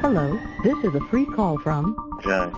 [0.00, 2.54] Hello, this is a free call from James.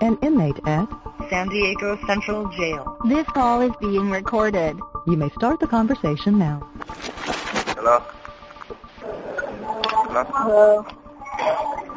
[0.00, 0.88] an inmate at
[1.28, 2.98] San Diego Central Jail.
[3.06, 4.78] This call is being recorded.
[5.06, 6.66] You may start the conversation now.
[7.76, 8.00] Hello?
[10.08, 10.24] Hello?
[10.24, 10.86] Hello.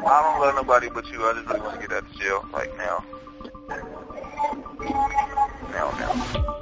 [0.06, 1.24] I don't love nobody but you.
[1.24, 3.04] I just really want to get out of jail, like now.
[5.70, 6.57] Now, now.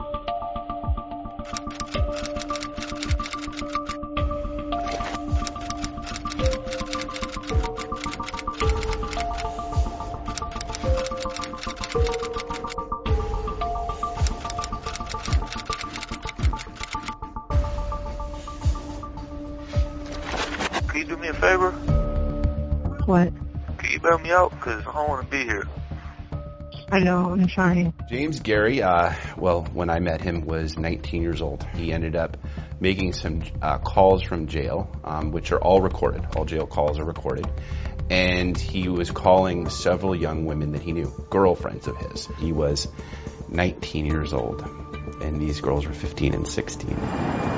[21.27, 21.71] Me a favor?
[23.07, 23.33] What?
[23.79, 24.51] Can you bail me out?
[24.51, 25.65] Because I don't want to be here.
[26.91, 27.93] I know, I'm trying.
[28.09, 31.67] James Gary, uh, well, when I met him, was 19 years old.
[31.75, 32.37] He ended up
[32.79, 36.25] making some uh, calls from jail, um, which are all recorded.
[36.37, 37.47] All jail calls are recorded.
[38.09, 42.29] And he was calling several young women that he knew, girlfriends of his.
[42.39, 42.87] He was
[43.49, 44.63] 19 years old,
[45.21, 47.56] and these girls were 15 and 16.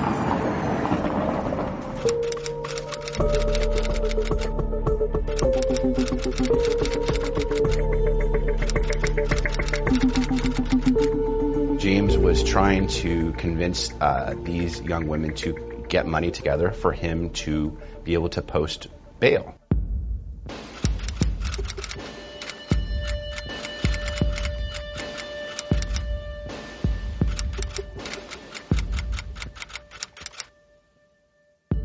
[12.39, 17.77] Was trying to convince uh, these young women to get money together for him to
[18.05, 18.87] be able to post
[19.19, 19.57] bail.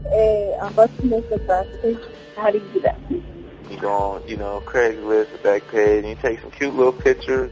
[0.07, 1.97] Hey, I'm about to make a basket.
[2.35, 2.99] How do you do that?
[3.09, 7.51] You go on, you know, Craigslist, the Backpage, and you take some cute little pictures.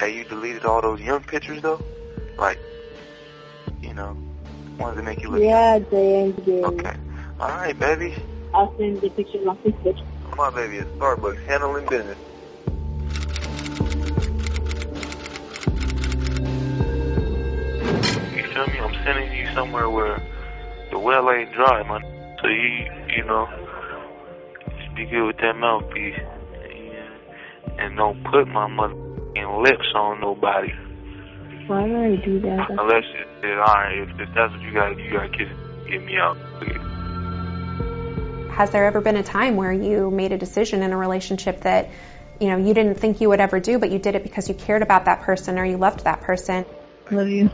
[0.00, 1.80] Hey, you deleted all those young pictures though?
[2.36, 2.58] Like,
[3.80, 4.16] you know,
[4.78, 6.64] ones that make you look Yeah, Jay, I did.
[6.64, 6.96] Okay.
[7.40, 8.14] Alright, baby.
[8.52, 10.00] I'll send the picture on Facebook.
[10.30, 10.78] Come on, baby.
[10.78, 12.18] It's Starbucks handling business.
[18.34, 18.78] You feel me?
[18.80, 20.22] I'm sending you somewhere where
[20.90, 22.02] the well ain't dry, man.
[22.40, 23.48] So you, you know,
[24.78, 26.18] just be good with that mouthpiece.
[27.78, 30.72] And don't put my motherfucking lips on nobody.
[31.66, 32.70] Why would I do that?
[32.70, 35.48] Unless it, it alright, if, if that's what you gotta do, you gotta kiss,
[35.88, 36.36] get me out.
[38.50, 41.88] Has there ever been a time where you made a decision in a relationship that,
[42.38, 44.54] you know, you didn't think you would ever do, but you did it because you
[44.54, 46.66] cared about that person or you loved that person?
[47.10, 47.50] Love you.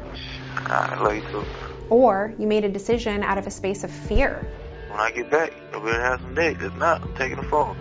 [0.57, 1.47] I love you too.
[1.89, 4.45] Or you made a decision out of a space of fear.
[4.89, 6.63] When I get back, I'm gonna have some dates.
[6.63, 7.77] If not, I'm taking the phone.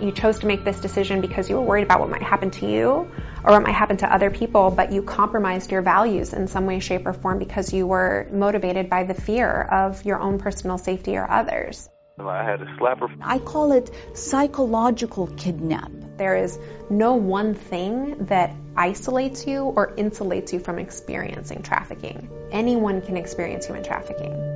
[0.00, 2.66] You chose to make this decision because you were worried about what might happen to
[2.66, 3.10] you
[3.46, 6.80] or what might happen to other people, but you compromised your values in some way,
[6.80, 11.16] shape, or form because you were motivated by the fear of your own personal safety
[11.16, 11.88] or others.
[12.18, 13.08] I had to slap her.
[13.22, 15.92] I call it psychological kidnap.
[16.16, 16.58] There is
[16.88, 22.28] no one thing that isolates you or insulates you from experiencing trafficking.
[22.50, 24.55] Anyone can experience human trafficking.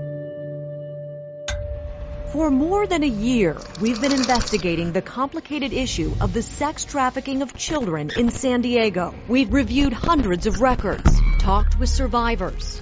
[2.32, 7.42] For more than a year, we've been investigating the complicated issue of the sex trafficking
[7.42, 9.12] of children in San Diego.
[9.26, 12.80] We've reviewed hundreds of records, talked with survivors.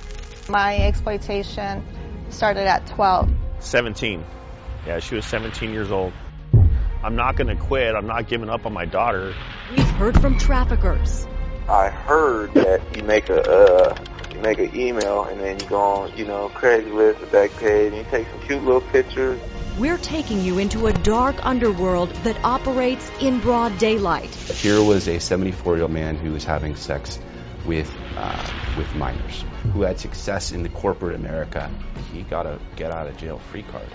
[0.51, 1.83] My exploitation
[2.29, 3.31] started at 12.
[3.61, 4.23] 17.
[4.87, 6.13] Yeah, she was 17 years old.
[7.03, 7.95] I'm not going to quit.
[7.95, 9.33] I'm not giving up on my daughter.
[9.71, 11.27] We've heard from traffickers.
[11.67, 13.97] I heard that you make a uh,
[14.28, 17.97] you make an email and then you go on, you know, Craigslist, the Backpage, and
[17.97, 19.41] you take some cute little pictures.
[19.79, 24.35] We're taking you into a dark underworld that operates in broad daylight.
[24.35, 27.19] Here was a 74 year old man who was having sex
[27.65, 31.71] with uh, with minors, who had success in the corporate America.
[32.13, 33.87] He got a get out of jail free card.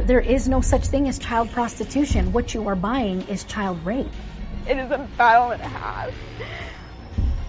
[0.00, 2.32] There is no such thing as child prostitution.
[2.32, 4.08] What you are buying is child rape.
[4.68, 6.12] It is a battle and a half.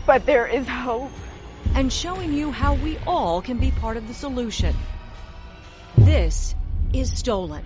[0.05, 1.11] But there is hope.
[1.75, 4.75] And showing you how we all can be part of the solution.
[5.97, 6.55] This
[6.93, 7.63] is Stolen.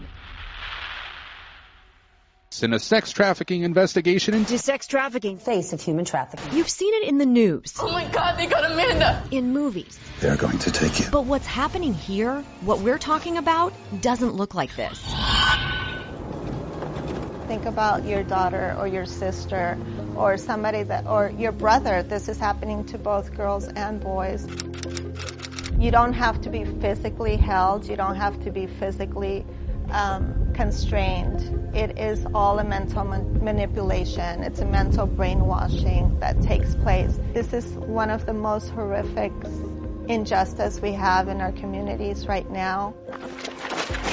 [2.53, 5.39] It's in a sex trafficking investigation into sex trafficking.
[5.39, 6.55] Face of human trafficking.
[6.55, 7.73] You've seen it in the news.
[7.79, 9.23] Oh my god, they got Amanda!
[9.31, 9.99] In movies.
[10.19, 11.07] They're going to take you.
[11.11, 15.03] But what's happening here, what we're talking about, doesn't look like this.
[17.47, 19.77] Think about your daughter or your sister
[20.15, 22.03] or somebody that, or your brother.
[22.03, 24.47] This is happening to both girls and boys.
[25.77, 27.87] You don't have to be physically held.
[27.89, 29.45] You don't have to be physically
[29.91, 31.75] um, constrained.
[31.75, 34.43] It is all a mental man- manipulation.
[34.43, 37.19] It's a mental brainwashing that takes place.
[37.33, 39.33] This is one of the most horrific
[40.07, 42.93] injustice we have in our communities right now.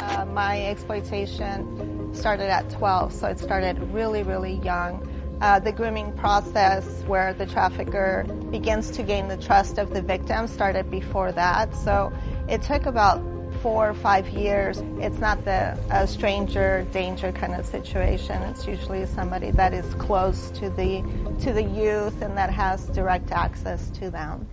[0.02, 5.06] Uh, my exploitation started at 12, so it started really, really young.
[5.40, 10.46] Uh, the grooming process where the trafficker begins to gain the trust of the victim
[10.46, 11.74] started before that.
[11.74, 12.12] So
[12.48, 13.22] it took about
[13.62, 14.82] four or five years.
[14.98, 18.42] It's not the a stranger danger kind of situation.
[18.42, 21.02] It's usually somebody that is close to the
[21.40, 24.46] to the youth and that has direct access to them.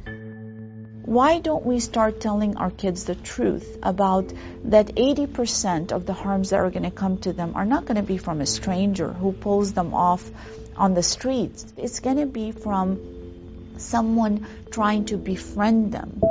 [1.07, 4.33] Why don't we start telling our kids the truth about
[4.65, 7.95] that 80% of the harms that are going to come to them are not going
[7.95, 10.29] to be from a stranger who pulls them off
[10.75, 11.65] on the streets.
[11.77, 12.99] It's going to be from
[13.77, 16.21] someone trying to befriend them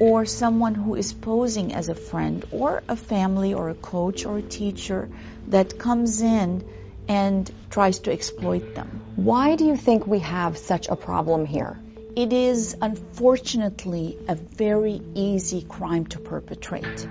[0.00, 4.38] or someone who is posing as a friend or a family or a coach or
[4.38, 5.10] a teacher
[5.48, 6.66] that comes in
[7.06, 9.02] and tries to exploit them.
[9.16, 11.78] Why do you think we have such a problem here?
[12.16, 17.06] It is unfortunately a very easy crime to perpetrate.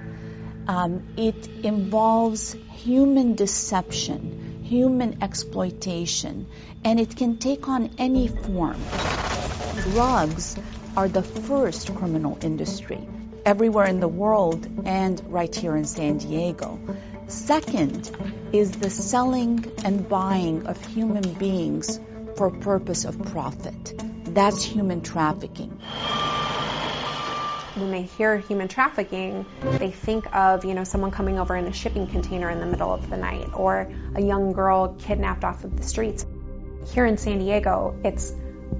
[0.68, 6.48] Um, it involves human deception, human exploitation,
[6.84, 8.82] and it can take on any form.
[9.92, 10.58] Drugs
[10.98, 13.08] are the first criminal industry
[13.46, 16.80] everywhere in the world and right here in San Diego.
[17.28, 18.10] Second
[18.52, 22.00] is the selling and buying of human beings
[22.38, 23.94] for purpose of profit.
[24.36, 25.70] That's human trafficking.
[27.76, 31.72] When they hear human trafficking, they think of, you know, someone coming over in a
[31.72, 35.78] shipping container in the middle of the night or a young girl kidnapped off of
[35.78, 36.26] the streets.
[36.94, 38.34] Here in San Diego, it's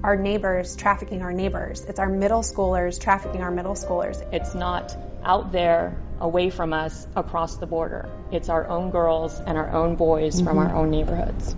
[0.04, 1.86] our neighbors trafficking our neighbors.
[1.86, 4.22] It's our middle schoolers trafficking our middle schoolers.
[4.34, 4.94] It's not
[5.24, 8.10] out there away from us across the border.
[8.30, 10.48] It's our own girls and our own boys mm-hmm.
[10.48, 11.56] from our own neighborhoods.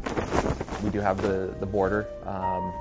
[0.84, 2.08] We do have the, the border.
[2.28, 2.72] Um,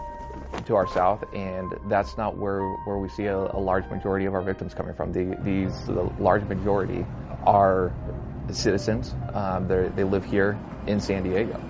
[0.66, 4.34] to our south, and that's not where where we see a, a large majority of
[4.34, 5.12] our victims coming from.
[5.12, 7.04] The, these the large majority
[7.44, 7.92] are
[8.50, 9.14] citizens.
[9.32, 11.60] Um, they live here in San Diego.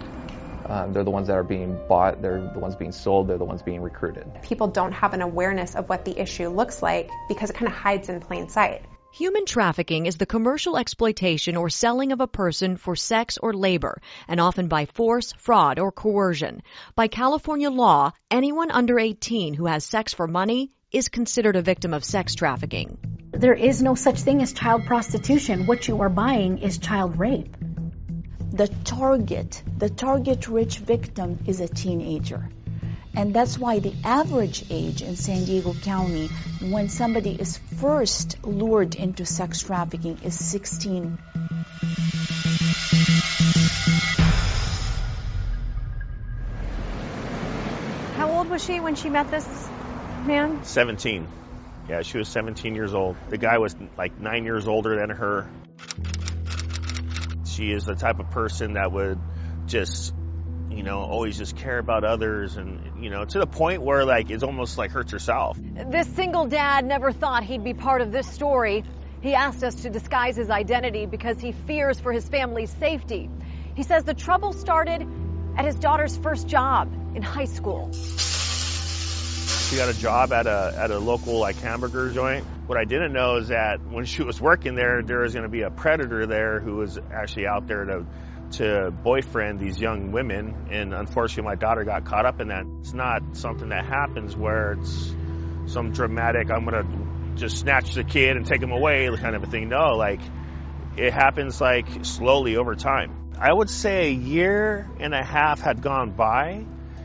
[0.69, 2.21] Um, they're the ones that are being bought.
[2.23, 3.29] They're the ones being sold.
[3.29, 4.27] They're the ones being recruited.
[4.43, 7.77] People don't have an awareness of what the issue looks like because it kind of
[7.77, 8.83] hides in plain sight.
[9.13, 14.01] Human trafficking is the commercial exploitation or selling of a person for sex or labor,
[14.29, 16.63] and often by force, fraud, or coercion.
[16.95, 21.95] By California law, anyone under 18 who has sex for money is considered a victim
[21.95, 22.99] of sex trafficking.
[23.33, 25.67] There is no such thing as child prostitution.
[25.67, 27.57] What you are buying is child rape.
[28.53, 32.49] The target, the target rich victim is a teenager.
[33.17, 36.29] And that's why the average age in San Diego County
[36.61, 41.19] when somebody is first lured into sex trafficking is 16.
[48.17, 49.49] How old was she when she met this
[50.27, 50.63] man?
[50.63, 51.27] 17.
[51.89, 53.17] Yeah, she was 17 years old.
[53.31, 55.51] The guy was like nine years older than her.
[57.47, 59.19] She is the type of person that would
[59.67, 60.13] just
[60.77, 64.31] you know, always just care about others and, you know, to the point where like
[64.31, 65.59] it's almost like hurts herself.
[65.91, 68.85] This single dad never thought he'd be part of this story.
[69.23, 73.31] He asked us to disguise his identity because he fears for his family's safety.
[73.75, 75.07] He says the trouble started
[75.57, 77.91] at his daughter's first job in high school.
[77.93, 82.45] She got a job at a at a local like hamburger joint.
[82.67, 85.49] What I didn't know is that when she was working there, there was going to
[85.49, 88.07] be a predator there who was actually out there to
[88.53, 92.65] to boyfriend these young women, and unfortunately, my daughter got caught up in that.
[92.81, 95.15] It's not something that happens where it's
[95.67, 99.47] some dramatic, I'm gonna just snatch the kid and take him away kind of a
[99.47, 99.69] thing.
[99.69, 100.21] No, like
[100.97, 103.33] it happens like slowly over time.
[103.39, 106.65] I would say a year and a half had gone by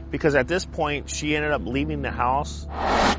[0.10, 2.66] because at this point she ended up leaving the house.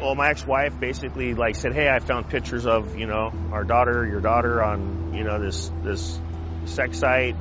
[0.00, 4.07] Well, my ex-wife basically like said, "Hey, I found pictures of you know our daughter,
[4.07, 6.19] your daughter on you know this this
[6.64, 7.37] sex site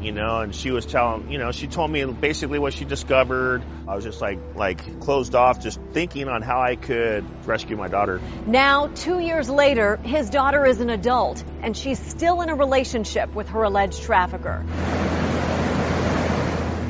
[0.00, 3.62] you know, and she was telling, you know, she told me basically what she discovered.
[3.88, 7.88] I was just like, like closed off, just thinking on how I could rescue my
[7.88, 8.20] daughter.
[8.46, 13.34] Now, two years later, his daughter is an adult, and she's still in a relationship
[13.34, 14.64] with her alleged trafficker.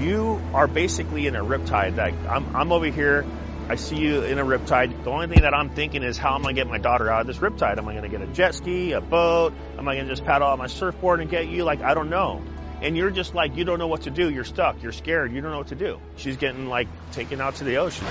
[0.00, 1.96] You are basically in a riptide.
[1.96, 3.24] Like I'm, I'm over here.
[3.68, 5.02] I see you in a riptide.
[5.02, 7.10] The only thing that I'm thinking is how am I going to get my daughter
[7.10, 7.78] out of this riptide?
[7.78, 9.54] Am I going to get a jet ski, a boat?
[9.76, 11.64] Am I going to just paddle out my surfboard and get you?
[11.64, 12.42] Like I don't know
[12.82, 14.30] and you're just like you don't know what to do.
[14.30, 14.82] You're stuck.
[14.82, 15.32] You're scared.
[15.32, 16.00] You don't know what to do.
[16.16, 18.06] She's getting like taken out to the ocean.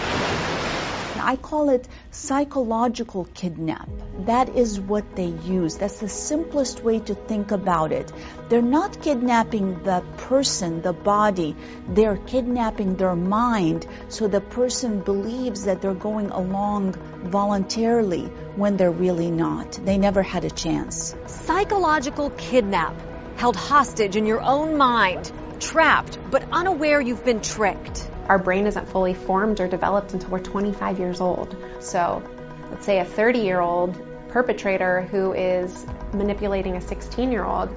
[1.17, 3.89] I call it psychological kidnap.
[4.25, 5.77] That is what they use.
[5.77, 8.12] That's the simplest way to think about it.
[8.50, 11.55] They're not kidnapping the person, the body.
[11.88, 16.93] They're kidnapping their mind so the person believes that they're going along
[17.24, 19.72] voluntarily when they're really not.
[19.72, 21.15] They never had a chance.
[21.27, 22.93] Psychological kidnap.
[23.36, 25.32] Held hostage in your own mind.
[25.60, 28.10] Trapped, but unaware you've been tricked.
[28.27, 31.56] Our brain isn't fully formed or developed until we're 25 years old.
[31.82, 32.24] So,
[32.72, 37.70] let's say a 30 year old perpetrator who is manipulating a 16 year old,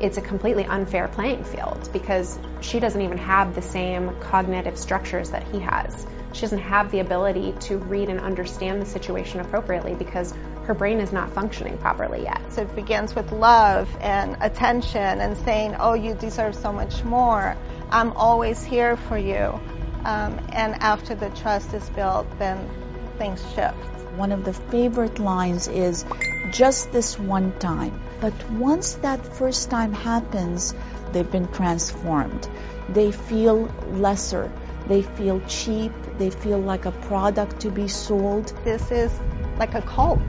[0.00, 5.30] it's a completely unfair playing field because she doesn't even have the same cognitive structures
[5.30, 6.06] that he has.
[6.32, 10.34] She doesn't have the ability to read and understand the situation appropriately because
[10.66, 12.40] her brain is not functioning properly yet.
[12.52, 17.56] So it begins with love and attention and saying, oh, you deserve so much more.
[17.90, 19.60] I'm always here for you.
[20.04, 22.68] Um, and after the trust is built, then
[23.16, 23.76] things shift.
[24.16, 26.04] One of the favorite lines is
[26.50, 28.00] just this one time.
[28.20, 30.74] But once that first time happens,
[31.12, 32.48] they've been transformed.
[32.88, 34.50] They feel lesser.
[34.88, 35.92] They feel cheap.
[36.18, 38.52] They feel like a product to be sold.
[38.64, 39.12] This is
[39.58, 40.20] like a cult.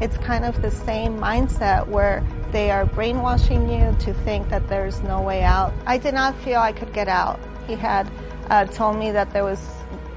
[0.00, 5.02] It's kind of the same mindset where they are brainwashing you to think that there's
[5.02, 5.74] no way out.
[5.86, 7.38] I did not feel I could get out.
[7.66, 8.10] He had
[8.48, 9.60] uh, told me that there was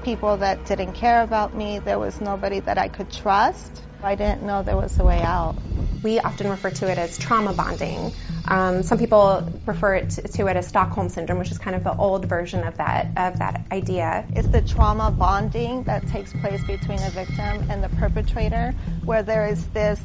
[0.02, 1.78] people that didn't care about me.
[1.78, 3.82] There was nobody that I could trust.
[4.02, 5.56] I didn't know there was a way out.
[6.02, 8.12] We often refer to it as trauma bonding.
[8.46, 11.82] Um, some people refer it to, to, it as Stockholm syndrome, which is kind of
[11.82, 14.26] the old version of that of that idea.
[14.34, 18.74] It's the trauma bonding that takes place between a victim and the perpetrator,
[19.04, 20.00] where there is this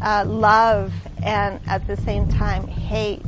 [0.00, 0.92] uh, love
[1.22, 3.22] and at the same time hate,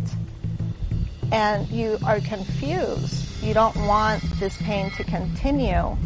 [1.30, 3.42] and you are confused.
[3.42, 5.96] You don't want this pain to continue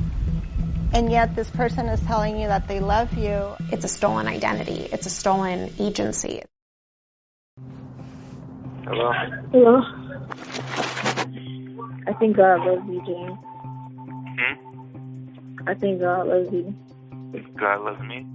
[0.94, 3.54] and yet this person is telling you that they love you.
[3.70, 4.88] It's a stolen identity.
[4.92, 6.42] It's a stolen agency.
[8.84, 9.12] Hello?
[9.52, 9.80] Hello?
[12.06, 13.38] I think God loves you, James.
[14.38, 15.68] Hmm?
[15.68, 16.74] I think God loves you.
[17.56, 18.26] God loves me?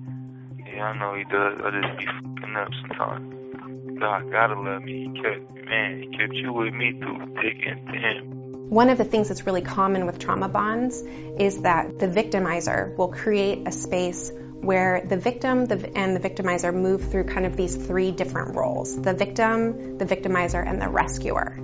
[0.73, 1.59] Yeah, I know he does.
[1.63, 3.99] I just be fucking up sometimes.
[3.99, 5.09] God gotta love me.
[5.13, 8.69] He kept, man, he kept you with me through thick and thin.
[8.69, 13.09] One of the things that's really common with trauma bonds is that the victimizer will
[13.09, 18.11] create a space where the victim and the victimizer move through kind of these three
[18.11, 21.57] different roles the victim, the victimizer, and the rescuer.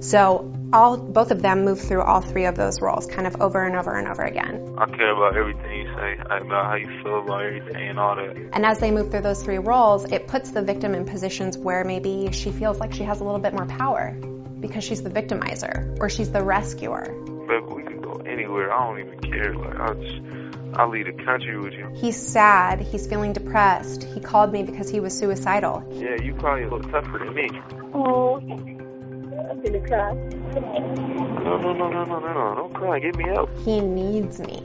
[0.00, 3.64] So all both of them move through all three of those roles kind of over
[3.64, 4.74] and over and over again.
[4.76, 8.16] I care about everything you say, I about how you feel about everything and all
[8.16, 8.36] that.
[8.52, 11.84] And as they move through those three roles, it puts the victim in positions where
[11.84, 14.10] maybe she feels like she has a little bit more power
[14.60, 17.14] because she's the victimizer or she's the rescuer.
[17.46, 18.72] But we can go anywhere.
[18.72, 19.54] I don't even care.
[19.54, 20.20] Like I'll just
[20.76, 21.88] I'll leave the country with you.
[21.94, 22.80] He's sad.
[22.80, 24.02] He's feeling depressed.
[24.02, 25.84] He called me because he was suicidal.
[25.90, 27.48] Yeah, you probably look tougher than me.
[27.94, 30.12] Oh, I'm gonna cry.
[30.14, 32.54] No, no, no, no, no, no, no.
[32.56, 32.98] Don't cry.
[32.98, 33.48] Get me out.
[33.64, 34.62] He needs me.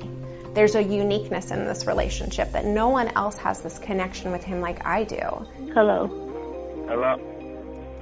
[0.54, 4.62] There's a uniqueness in this relationship that no one else has this connection with him
[4.62, 5.20] like I do.
[5.74, 6.08] Hello.
[6.88, 7.20] Hello.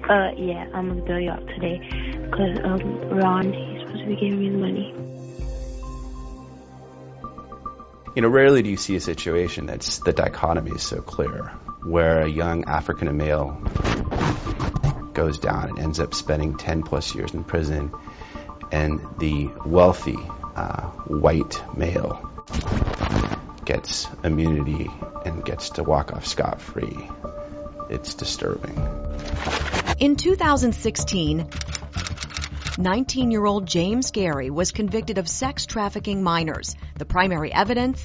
[0.09, 1.79] Uh, yeah, I'm gonna bail you out today
[2.23, 5.06] because um, Ron, he's supposed to be giving me the money.
[8.17, 11.51] You know, rarely do you see a situation that's the dichotomy is so clear,
[11.83, 13.61] where a young African male
[15.13, 17.93] goes down and ends up spending 10 plus years in prison,
[18.71, 20.17] and the wealthy
[20.55, 22.27] uh, white male
[23.65, 24.89] gets immunity
[25.23, 26.97] and gets to walk off scot free.
[27.91, 28.77] It's disturbing.
[29.99, 31.47] In 2016,
[32.77, 36.75] 19 year old James Gary was convicted of sex trafficking minors.
[36.97, 38.03] The primary evidence.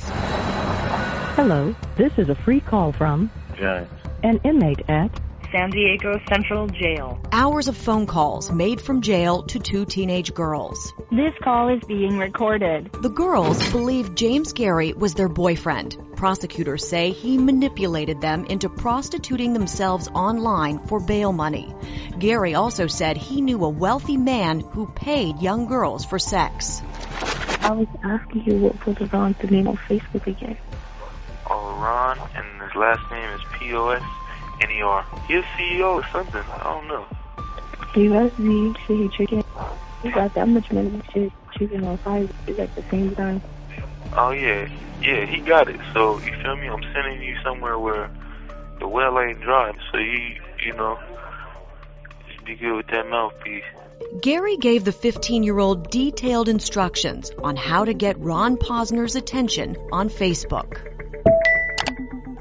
[1.36, 3.88] Hello, this is a free call from James.
[4.22, 5.10] an inmate at
[5.52, 7.20] San Diego Central Jail.
[7.30, 10.94] Hours of phone calls made from jail to two teenage girls.
[11.10, 12.90] This call is being recorded.
[12.92, 15.96] The girls believe James Gary was their boyfriend.
[16.16, 21.74] Prosecutors say he manipulated them into prostituting themselves online for bail money.
[22.18, 26.80] Gary also said he knew a wealthy man who paid young girls for sex.
[27.60, 30.56] I was asking you what was Ron's name on Facebook again.
[31.50, 34.02] Oh, Ron, and his last name is P-O-S.
[34.60, 35.06] N-E-R.
[35.26, 36.42] He's CEO or something.
[36.42, 37.06] I don't know.
[37.94, 39.44] He must be shit he tricking.
[40.02, 43.42] He got that much money shit tricking on fire at the same time.
[44.14, 44.68] Oh yeah,
[45.00, 45.80] yeah, he got it.
[45.92, 46.68] So you feel me?
[46.68, 48.10] I'm sending you somewhere where
[48.78, 49.72] the well ain't dry.
[49.90, 50.98] So you, you know,
[52.44, 53.64] be good with that mouthpiece.
[54.20, 59.76] Gary gave the 15 year old detailed instructions on how to get Ron Posner's attention
[59.92, 60.88] on Facebook.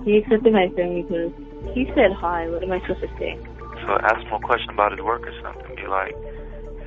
[0.03, 1.50] He accepted my friend request.
[1.73, 2.49] He said hi.
[2.49, 3.39] What am I supposed to say?
[3.85, 5.75] So ask him a question about his work or something.
[5.75, 6.15] Be like,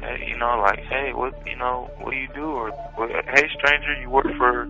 [0.01, 2.45] hey, you know, like, hey, what, you know, what do you do?
[2.45, 4.67] Or, hey, stranger, you work for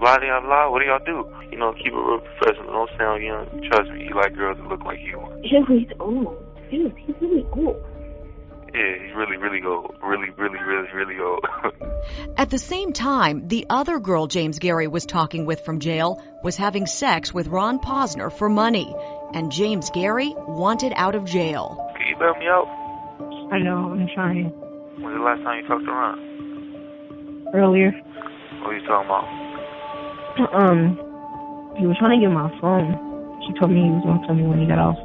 [0.00, 0.70] blah blah blah.
[0.70, 1.26] What do y'all do?
[1.50, 2.72] You know, keep it real professional.
[2.72, 3.46] Don't sound young.
[3.70, 5.20] Trust me, you like girls that look like you.
[5.42, 6.36] Yeah, he's old.
[6.70, 7.76] Dude, he's really old.
[8.74, 9.96] Yeah, he's really, really old.
[10.02, 11.44] Really, really, really, really old.
[12.36, 16.56] At the same time, the other girl James Gary was talking with from jail was
[16.56, 18.94] having sex with Ron Posner for money,
[19.34, 21.76] and James Gary wanted out of jail.
[21.96, 22.66] Can you bail me out?
[23.52, 24.44] I know, I'm trying.
[25.00, 27.50] When's the last time you talked to Ron?
[27.54, 27.92] Earlier.
[28.60, 29.24] What are you talking about?
[30.38, 30.94] Um,
[31.76, 32.94] he was trying to get my phone.
[33.46, 34.96] She told me he was going to tell me when he got off.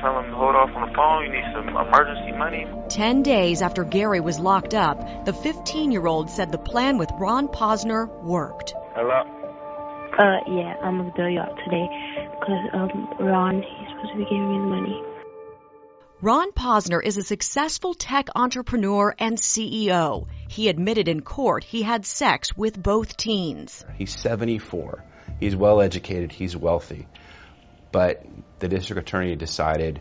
[0.00, 1.24] Tell him to hold off on the phone.
[1.24, 2.66] You need some emergency money.
[2.88, 7.10] Ten days after Gary was locked up, the 15 year old said the plan with
[7.18, 8.74] Ron Posner worked.
[8.94, 9.24] Hello?
[10.18, 11.88] Uh, yeah, I'm going to bail you out today
[12.38, 15.02] because, um, Ron, he's supposed to be giving me the money.
[16.20, 20.28] Ron Posner is a successful tech entrepreneur and CEO.
[20.48, 23.84] He admitted in court he had sex with both teens.
[23.96, 25.04] He's 74.
[25.40, 26.30] He's well educated.
[26.30, 27.08] He's wealthy.
[27.90, 28.24] But
[28.60, 30.00] the district attorney decided,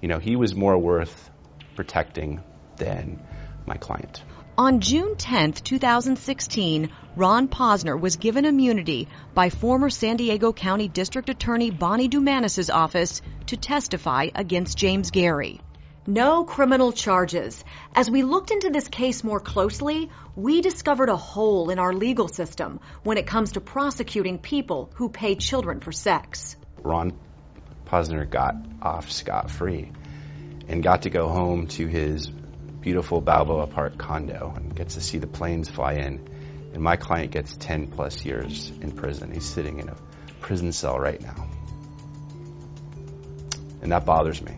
[0.00, 1.30] you know, he was more worth
[1.76, 2.42] protecting
[2.76, 3.22] than
[3.64, 4.22] my client.
[4.58, 11.30] On June 10, 2016, Ron Posner was given immunity by former San Diego County District
[11.30, 15.62] Attorney Bonnie Dumanis' office to testify against James Gary.
[16.06, 17.64] No criminal charges.
[17.94, 22.28] As we looked into this case more closely, we discovered a hole in our legal
[22.28, 26.56] system when it comes to prosecuting people who pay children for sex.
[26.82, 27.18] Ron
[27.86, 29.92] Posner got off scot free
[30.68, 32.30] and got to go home to his
[32.82, 36.28] beautiful Balboa Park condo and gets to see the planes fly in.
[36.74, 39.30] And my client gets 10 plus years in prison.
[39.32, 39.96] He's sitting in a
[40.40, 41.48] prison cell right now.
[43.80, 44.56] And that bothers me.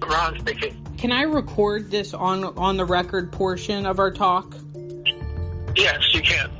[0.00, 0.82] Ron speaking.
[0.98, 4.54] Can I record this on on the record portion of our talk?
[5.76, 6.50] Yes, you can.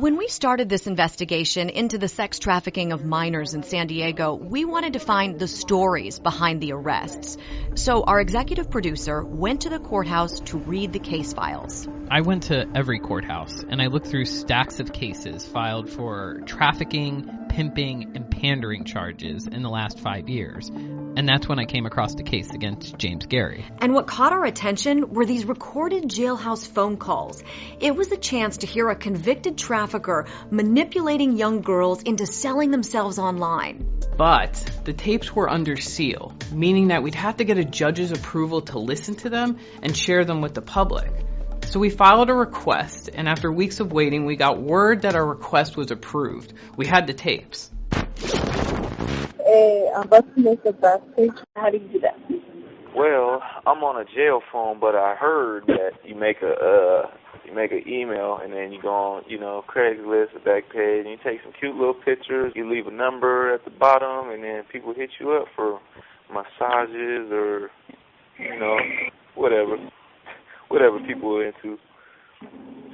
[0.00, 4.64] When we started this investigation into the sex trafficking of minors in San Diego, we
[4.64, 7.36] wanted to find the stories behind the arrests.
[7.74, 11.86] So our executive producer went to the courthouse to read the case files.
[12.10, 17.28] I went to every courthouse and I looked through stacks of cases filed for trafficking,
[17.50, 20.70] pimping, and pandering charges in the last five years.
[21.16, 23.64] And that's when I came across the case against James Gary.
[23.78, 27.42] And what caught our attention were these recorded jailhouse phone calls.
[27.80, 33.18] It was a chance to hear a convicted trafficker manipulating young girls into selling themselves
[33.18, 33.86] online.
[34.16, 38.62] But the tapes were under seal, meaning that we'd have to get a judge's approval
[38.62, 41.10] to listen to them and share them with the public.
[41.66, 45.24] So we filed a request, and after weeks of waiting, we got word that our
[45.24, 46.52] request was approved.
[46.76, 47.70] We had the tapes.
[49.44, 51.00] Hey, I'm about to make a back.
[51.56, 52.18] How do you do that?
[52.94, 57.10] Well, I'm on a jail phone, but I heard that you make a uh
[57.46, 61.10] you make an email and then you go on, you know, Craigslist, a Backpage, and
[61.10, 62.52] you take some cute little pictures.
[62.54, 65.80] You leave a number at the bottom, and then people hit you up for
[66.32, 67.70] massages or,
[68.38, 68.76] you know,
[69.34, 69.76] whatever,
[70.68, 71.78] whatever people are into.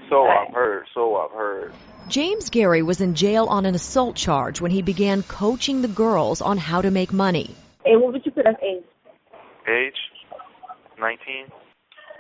[0.09, 0.85] So I've heard.
[0.95, 1.75] So I've heard.
[2.09, 6.41] James Gary was in jail on an assault charge when he began coaching the girls
[6.41, 7.55] on how to make money.
[7.85, 8.85] Hey, what would you put as age?
[9.69, 9.97] Age?
[10.99, 11.47] 19?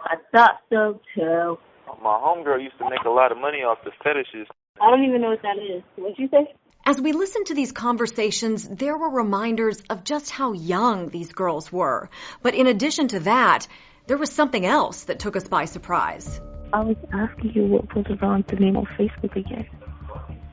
[0.05, 1.59] I thought so too.
[2.03, 4.47] My homegirl used to make a lot of money off the fetishes.
[4.81, 5.83] I don't even know what that is.
[5.97, 6.53] What'd you say?
[6.85, 11.73] As we listened to these conversations, there were reminders of just how young these girls
[11.73, 12.11] were.
[12.43, 13.67] But in addition to that,
[14.07, 16.41] there was something else that took us by surprise.
[16.77, 19.67] I was asking you what was Ron's name on Facebook again.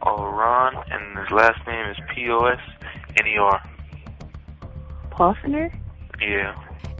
[0.02, 3.70] Oh, Ron, and his last name is P-O-S-N-E-R.
[5.12, 5.78] Posner?
[6.22, 6.56] Yeah.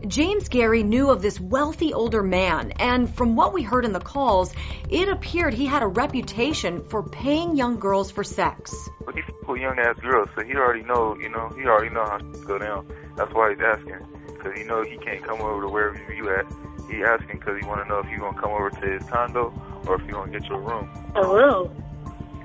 [0.06, 4.02] James Gary knew of this wealthy older man, and from what we heard in the
[4.02, 4.54] calls,
[4.90, 8.76] it appeared he had a reputation for paying young girls for sex.
[9.06, 12.04] But he's for young ass girls, so he already know, you know, he already know
[12.04, 12.92] how to go down.
[13.16, 16.46] That's why he's asking, because he know he can't come over to wherever you at.
[16.90, 19.54] He asking because he want to know if you gonna come over to his condo
[19.86, 20.90] or if you gonna get your room.
[21.16, 21.84] A room?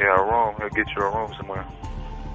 [0.01, 0.55] Yeah, a room.
[0.59, 1.66] He'll get you a room somewhere.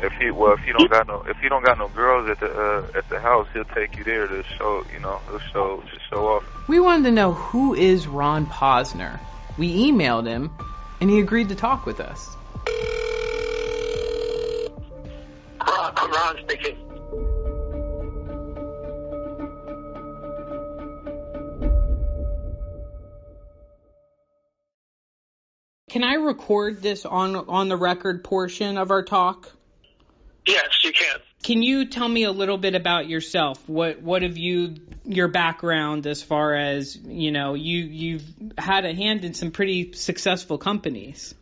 [0.01, 2.39] If he well, if he don't got no, if he don't got no girls at
[2.39, 5.81] the uh, at the house, he'll take you there to show, you know, he'll show
[5.81, 6.43] to show off.
[6.67, 9.19] We wanted to know who is Ron Posner.
[9.57, 10.51] We emailed him,
[10.99, 12.35] and he agreed to talk with us.
[15.65, 16.92] Ron, Ron speaking.
[25.93, 29.51] Can I record this on on the record portion of our talk?
[30.43, 31.19] Yes, you can.
[31.43, 33.69] Can you tell me a little bit about yourself?
[33.69, 38.23] What what have you your background as far as, you know, you you've
[38.57, 41.35] had a hand in some pretty successful companies.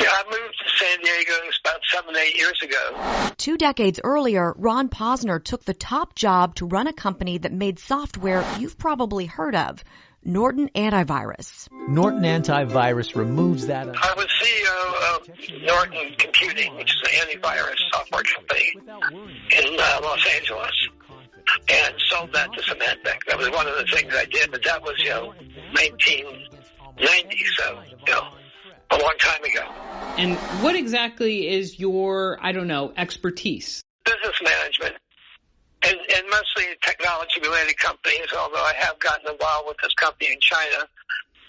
[0.00, 1.32] Yeah, I moved to San Diego
[1.64, 3.32] about seven, eight years ago.
[3.36, 7.80] Two decades earlier, Ron Posner took the top job to run a company that made
[7.80, 9.82] software you've probably heard of,
[10.24, 11.68] Norton Antivirus.
[11.88, 13.88] Norton Antivirus removes that.
[13.88, 15.28] I was CEO of
[15.62, 20.88] Norton Computing, which is an antivirus software company in uh, Los Angeles,
[21.68, 23.24] and sold that to Symantec.
[23.28, 25.26] That was one of the things I did, but that was, you know,
[25.72, 28.28] 1990, so, you know,
[28.90, 29.62] a long time ago.
[30.18, 33.82] And what exactly is your, I don't know, expertise?
[34.04, 34.96] Business management
[35.84, 40.38] and, and mostly technology related companies, although I have gotten involved with this company in
[40.40, 40.86] China,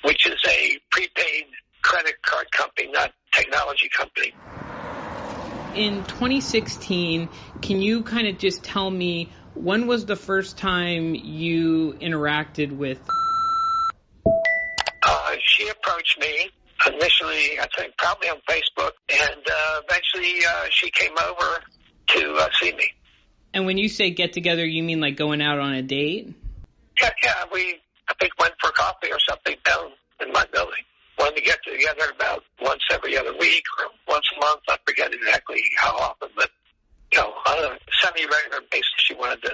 [0.03, 1.45] which is a prepaid
[1.81, 4.33] credit card company, not technology company.
[5.75, 7.29] In 2016,
[7.61, 12.99] can you kind of just tell me when was the first time you interacted with?
[15.03, 16.49] Uh, she approached me
[16.87, 21.59] initially, I think, probably on Facebook, and uh, eventually uh, she came over
[22.09, 22.91] to uh, see me.
[23.53, 26.33] And when you say get together, you mean like going out on a date?
[27.01, 30.83] Yeah, yeah, we I think went for coffee or something down in my building.
[31.17, 34.61] Wanted to get together about once every other week or once a month.
[34.69, 36.49] I forget exactly how often, but
[37.11, 39.51] you know, on a semi-regular basis, she wanted to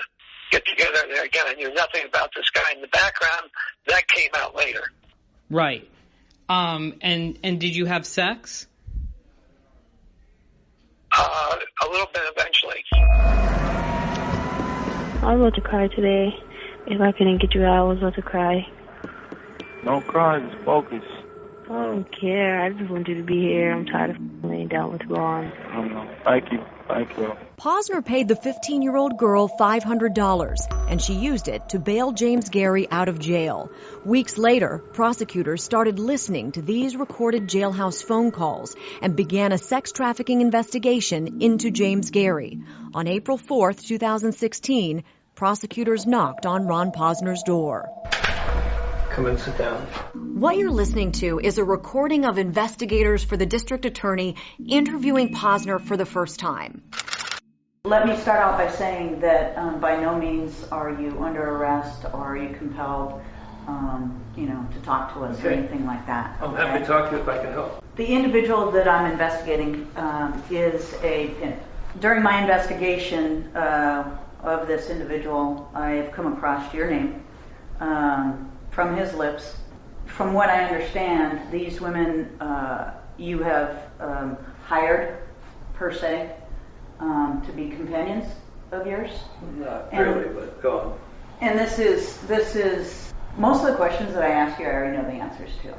[0.51, 0.99] get together.
[1.03, 3.49] And again, I knew nothing about this guy in the background.
[3.87, 4.83] That came out later.
[5.49, 5.89] Right.
[6.49, 8.67] Um, and and did you have sex?
[11.17, 13.64] Uh, a little bit eventually.
[15.25, 16.29] I was about to cry today.
[16.85, 18.63] If I couldn't get you out, I was about to cry.
[19.83, 21.01] Don't cry, just focus.
[21.69, 22.61] I don't care.
[22.61, 23.71] I just want you to be here.
[23.71, 25.45] I'm tired of laying down with Ron.
[25.45, 26.15] I don't know.
[26.23, 26.63] Thank you.
[26.87, 27.35] Thank you.
[27.57, 32.49] Posner paid the 15 year old girl $500, and she used it to bail James
[32.49, 33.71] Gary out of jail.
[34.03, 39.91] Weeks later, prosecutors started listening to these recorded jailhouse phone calls and began a sex
[39.91, 42.61] trafficking investigation into James Gary.
[42.93, 47.89] On April 4th, 2016, prosecutors knocked on Ron Posner's door.
[49.15, 49.77] Come and sit down.
[50.13, 54.35] What you're listening to is a recording of investigators for the district attorney
[54.67, 56.83] interviewing Posner for the first time.
[57.85, 62.03] Let me start out by saying that um, by no means are you under arrest
[62.03, 63.21] or are you compelled,
[63.67, 66.37] um, you know, to talk to us or anything like that.
[66.41, 67.81] I'm happy to talk to you if I can help.
[67.95, 71.57] The individual that I'm investigating um, is a.
[72.01, 77.23] During my investigation uh, of this individual, I have come across your name
[77.79, 79.55] um, from his lips.
[80.05, 85.17] From what I understand, these women uh, you have um, hired,
[85.73, 86.31] per se,
[86.99, 88.31] um, to be companions
[88.71, 89.11] of yours.
[89.57, 90.99] Not And- really, but go on.
[91.41, 94.97] And this is this is most of the questions that I ask you, I already
[94.97, 95.73] know the answers to.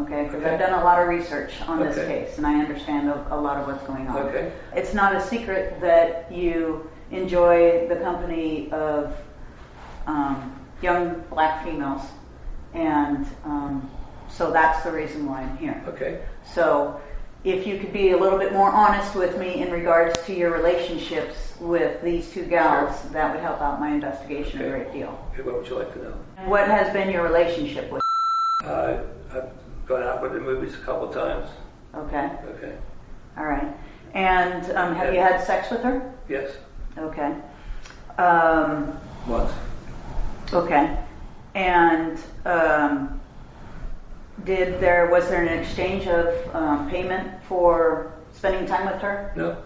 [0.00, 3.34] Okay, because I've done a lot of research on this case, and I understand a,
[3.34, 4.16] a lot of what's going on.
[4.16, 4.52] Okay.
[4.74, 9.16] It's not a secret that you enjoy the company of
[10.06, 12.02] um, young black females,
[12.74, 13.90] and um,
[14.28, 15.82] so that's the reason why I'm here.
[15.88, 16.20] Okay.
[16.44, 17.00] So,
[17.44, 20.52] if you could be a little bit more honest with me in regards to your
[20.52, 25.28] relationships with these two gals, that would help out my investigation a great deal.
[25.32, 26.14] Okay, what would you like to know?
[26.46, 28.02] What has been your relationship with?
[28.64, 29.02] Uh,
[29.32, 29.50] I've
[29.86, 31.48] gone out with the movies a couple times.
[31.94, 32.76] Okay, Okay.
[33.36, 33.74] all right.
[34.14, 36.12] And um, have you had sex with her?
[36.28, 36.56] Yes.
[36.98, 37.34] Okay.
[38.18, 39.52] Um, Once.
[40.52, 40.98] okay.
[41.58, 43.20] And um,
[44.44, 49.32] did there was there an exchange of um, payment for spending time with her?
[49.34, 49.56] No.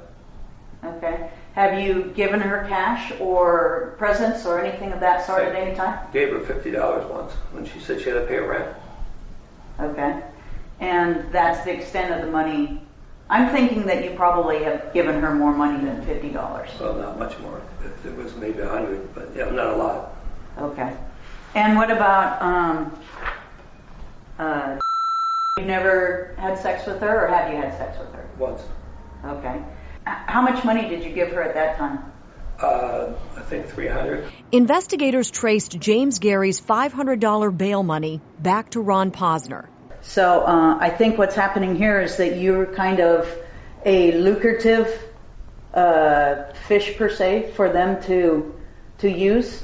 [0.83, 1.29] Okay.
[1.53, 6.11] Have you given her cash or presents or anything of that sort at any time?
[6.15, 8.75] Gave her fifty dollars once when she said she had to pay rent.
[9.79, 10.23] Okay.
[10.81, 12.81] And that's the extent of the money.
[13.29, 16.71] I'm thinking that you probably have given her more money than fifty dollars.
[16.81, 17.61] Well, not much more.
[17.85, 20.17] It, it was maybe a hundred, but yeah, not a lot.
[20.59, 20.97] Okay.
[21.55, 22.99] And what about um
[24.39, 24.79] uh
[25.57, 28.27] you never had sex with her or have you had sex with her?
[28.39, 28.63] Once.
[29.25, 29.57] Okay.
[30.09, 31.99] H- How much money did you give her at that time?
[32.59, 34.31] Uh, I think three hundred.
[34.51, 39.69] Investigators traced James Gary's $500 bail money back to Ron Posner.
[40.03, 43.29] So uh, I think what's happening here is that you're kind of
[43.85, 44.89] a lucrative
[45.75, 48.55] uh, fish per se for them to
[49.03, 49.63] to use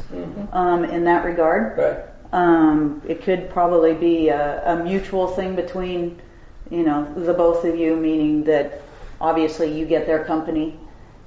[0.53, 1.79] um, in that regard.
[1.79, 2.05] Right.
[2.33, 6.20] Um, it could probably be a, a mutual thing between
[6.70, 8.83] You know, the both of you, meaning that
[9.20, 10.79] obviously you get their company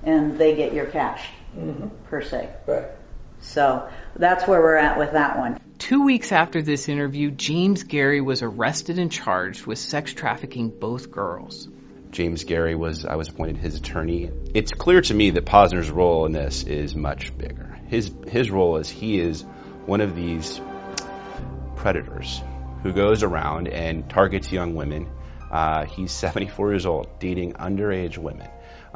[0.04, 1.24] and they get your cash,
[1.58, 1.88] Mm-hmm.
[2.10, 2.50] per se.
[2.68, 2.86] Right.
[3.42, 5.60] So that's where we're at with that one.
[5.80, 11.10] Two weeks after this interview, James Gary was arrested and charged with sex trafficking both
[11.12, 11.68] girls.
[12.12, 14.30] James Gary was I was appointed his attorney.
[14.54, 17.71] It's clear to me that Posner's role in this is much bigger.
[17.92, 19.42] His his role is he is
[19.86, 20.62] one of these
[21.76, 22.42] predators
[22.84, 25.10] who goes around and targets young women.
[25.52, 28.48] Uh, he's 74 years old, dating underage women.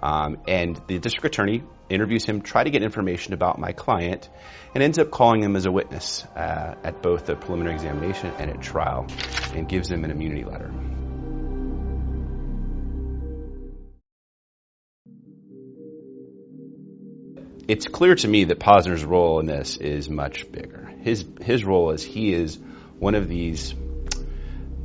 [0.02, 4.30] Um, and the district attorney interviews him, try to get information about my client,
[4.74, 8.50] and ends up calling him as a witness uh, at both the preliminary examination and
[8.50, 9.08] at trial,
[9.54, 10.72] and gives him an immunity letter.
[17.68, 20.92] It's clear to me that Posner's role in this is much bigger.
[21.02, 22.60] His his role is he is
[23.00, 23.74] one of these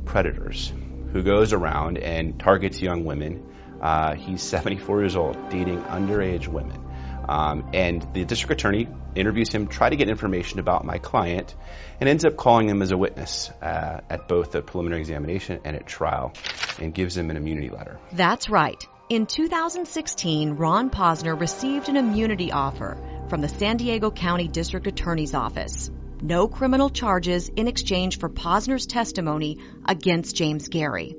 [0.05, 0.73] predators
[1.13, 3.47] who goes around and targets young women.
[3.79, 6.79] Uh, he's 74 years old, dating underage women.
[7.27, 11.55] Um, and the district attorney interviews him, try to get information about my client,
[11.99, 15.75] and ends up calling him as a witness uh, at both the preliminary examination and
[15.75, 16.33] at trial,
[16.79, 17.99] and gives him an immunity letter.
[18.11, 18.83] That's right.
[19.11, 22.97] In 2016, Ron Posner received an immunity offer
[23.27, 25.91] from the San Diego County District Attorney's Office.
[26.21, 31.17] No criminal charges in exchange for Posner's testimony against James Gary.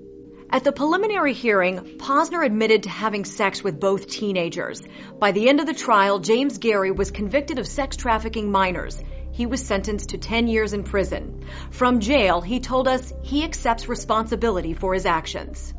[0.49, 4.81] At the preliminary hearing, Posner admitted to having sex with both teenagers.
[5.19, 8.99] By the end of the trial, James Gary was convicted of sex trafficking minors.
[9.33, 11.45] He was sentenced to 10 years in prison.
[11.71, 15.75] From jail, he told us he accepts responsibility for his actions.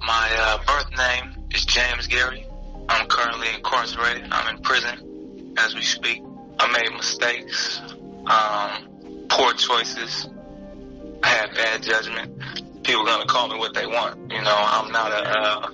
[0.00, 2.46] My uh, birth name is James Gary.
[2.88, 4.28] I'm currently incarcerated.
[4.30, 6.22] I'm in prison as we speak.
[6.58, 7.80] I made mistakes,
[8.26, 10.28] um, poor choices.
[11.22, 12.82] I had bad judgment.
[12.82, 14.32] People are gonna call me what they want.
[14.32, 15.38] You know, I'm not a.
[15.38, 15.70] Uh,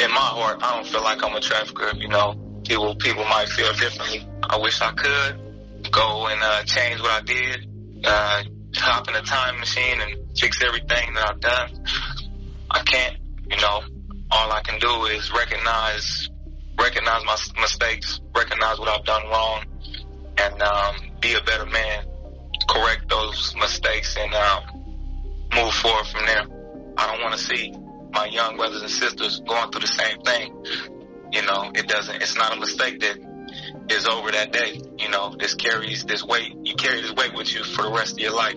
[0.00, 1.96] in my heart, I don't feel like I'm a trafficker.
[1.96, 4.26] You know, people people might feel differently.
[4.42, 7.66] I wish I could go and uh, change what I did.
[8.04, 8.42] Uh,
[8.76, 11.84] hop in a time machine and fix everything that I've done.
[12.70, 13.19] I can't.
[13.50, 13.82] You know,
[14.30, 16.30] all I can do is recognize
[16.78, 19.64] recognize my mistakes, recognize what I've done wrong,
[20.38, 22.04] and um, be a better man.
[22.68, 24.62] Correct those mistakes and um,
[25.54, 26.44] move forward from there.
[26.96, 27.72] I don't want to see
[28.12, 30.64] my young brothers and sisters going through the same thing.
[31.32, 32.22] You know, it doesn't.
[32.22, 33.18] It's not a mistake that
[33.90, 34.80] is over that day.
[34.98, 36.54] You know, this carries this weight.
[36.62, 38.56] You carry this weight with you for the rest of your life.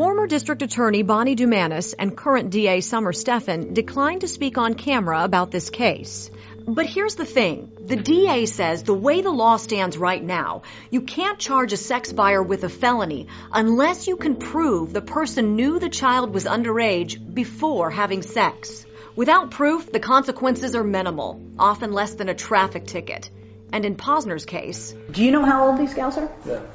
[0.00, 5.24] Former District Attorney Bonnie Dumanis and current DA Summer Stephan declined to speak on camera
[5.24, 6.30] about this case.
[6.66, 7.70] But here's the thing.
[7.78, 12.14] The DA says the way the law stands right now, you can't charge a sex
[12.14, 17.18] buyer with a felony unless you can prove the person knew the child was underage
[17.34, 18.86] before having sex.
[19.16, 23.28] Without proof, the consequences are minimal, often less than a traffic ticket.
[23.70, 26.32] And in Posner's case, Do you know how old these gals are?
[26.46, 26.66] No.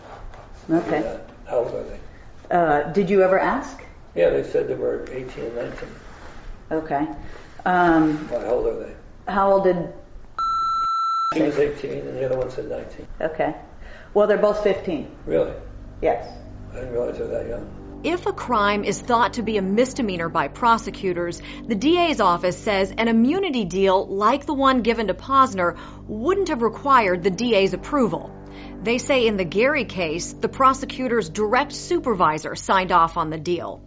[0.70, 1.20] Okay.
[1.48, 2.05] How old are they?
[2.50, 3.84] Uh, did you ever ask?
[4.14, 5.90] Yeah, they said they were 18 and 19.
[6.72, 7.08] Okay.
[7.66, 8.94] Um, Well, how old are they?
[9.28, 9.94] how old did?
[11.34, 13.08] She was 18 and the other one said 19.
[13.22, 13.56] Okay.
[14.14, 15.10] Well, they're both 15.
[15.26, 15.54] Really?
[16.02, 16.28] Yes.
[16.72, 18.02] I didn't realize they were that young.
[18.04, 22.94] If a crime is thought to be a misdemeanor by prosecutors, the DA's office says
[22.96, 25.76] an immunity deal like the one given to Posner
[26.08, 28.32] wouldn't have required the DA's approval.
[28.86, 33.82] They say in the Gary case, the prosecutor's direct supervisor signed off on the deal.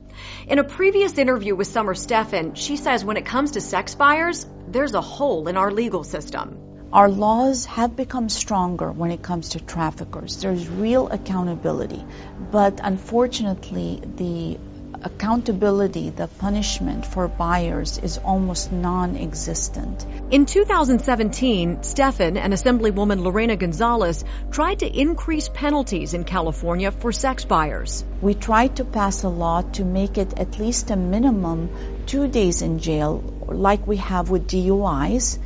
[0.48, 4.44] In a previous interview with Summer Stephan, she says when it comes to sex buyers,
[4.66, 6.58] there's a hole in our legal system.
[6.92, 10.42] Our laws have become stronger when it comes to traffickers.
[10.42, 12.04] There's real accountability.
[12.50, 14.58] But unfortunately, the
[15.02, 20.04] accountability, the punishment for buyers is almost non existent.
[20.30, 27.44] In 2017, Stephan and Assemblywoman Lorena Gonzalez tried to increase penalties in California for sex
[27.44, 28.04] buyers.
[28.20, 31.70] We tried to pass a law to make it at least a minimum
[32.06, 35.38] two days in jail, like we have with DUIs.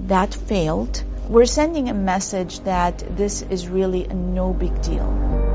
[0.00, 1.02] That failed.
[1.28, 5.45] We're sending a message that this is really a no big deal.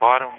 [0.00, 0.30] Them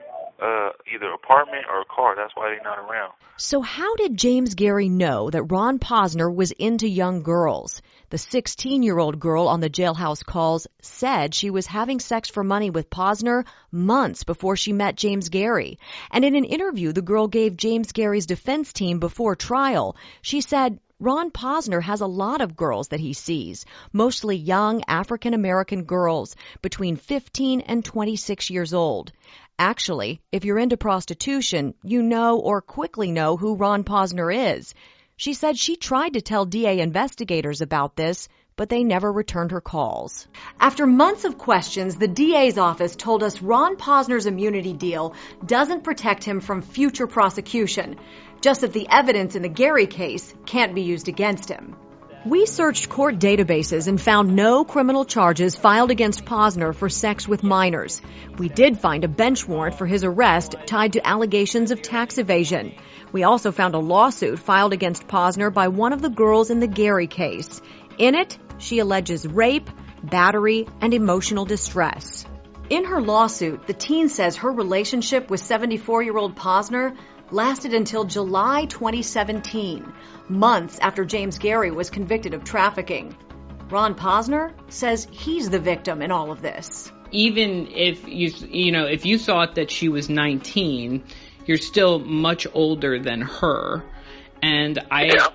[0.41, 2.15] uh, either apartment or a car.
[2.15, 3.13] That's why they're not around.
[3.37, 7.81] So how did James Gary know that Ron Posner was into young girls?
[8.09, 12.89] The 16-year-old girl on the jailhouse calls said she was having sex for money with
[12.89, 15.79] Posner months before she met James Gary.
[16.11, 20.79] And in an interview the girl gave James Gary's defense team before trial, she said,
[21.01, 26.35] Ron Posner has a lot of girls that he sees, mostly young African American girls
[26.61, 29.11] between 15 and 26 years old.
[29.57, 34.75] Actually, if you're into prostitution, you know or quickly know who Ron Posner is.
[35.17, 39.61] She said she tried to tell DA investigators about this, but they never returned her
[39.61, 40.27] calls.
[40.59, 46.23] After months of questions, the DA's office told us Ron Posner's immunity deal doesn't protect
[46.23, 47.97] him from future prosecution,
[48.41, 51.75] just that the evidence in the Gary case can't be used against him.
[52.23, 57.41] We searched court databases and found no criminal charges filed against Posner for sex with
[57.41, 57.99] minors.
[58.37, 62.75] We did find a bench warrant for his arrest tied to allegations of tax evasion.
[63.11, 66.67] We also found a lawsuit filed against Posner by one of the girls in the
[66.67, 67.59] Gary case.
[67.97, 69.71] In it, she alleges rape,
[70.03, 72.25] battery, and emotional distress.
[72.69, 76.95] In her lawsuit, the teen says her relationship with 74 year old Posner
[77.31, 79.91] lasted until July 2017,
[80.29, 83.15] months after James Gary was convicted of trafficking.
[83.69, 86.91] Ron Posner says he's the victim in all of this.
[87.11, 91.03] Even if you you know if you thought that she was 19,
[91.45, 93.83] you're still much older than her,
[94.41, 95.05] and I.
[95.05, 95.27] Yeah.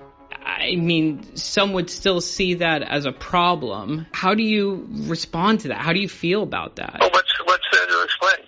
[0.47, 4.07] I mean, some would still see that as a problem.
[4.13, 5.77] How do you respond to that?
[5.77, 6.97] How do you feel about that?
[7.01, 8.47] Well, what's what's there to explain?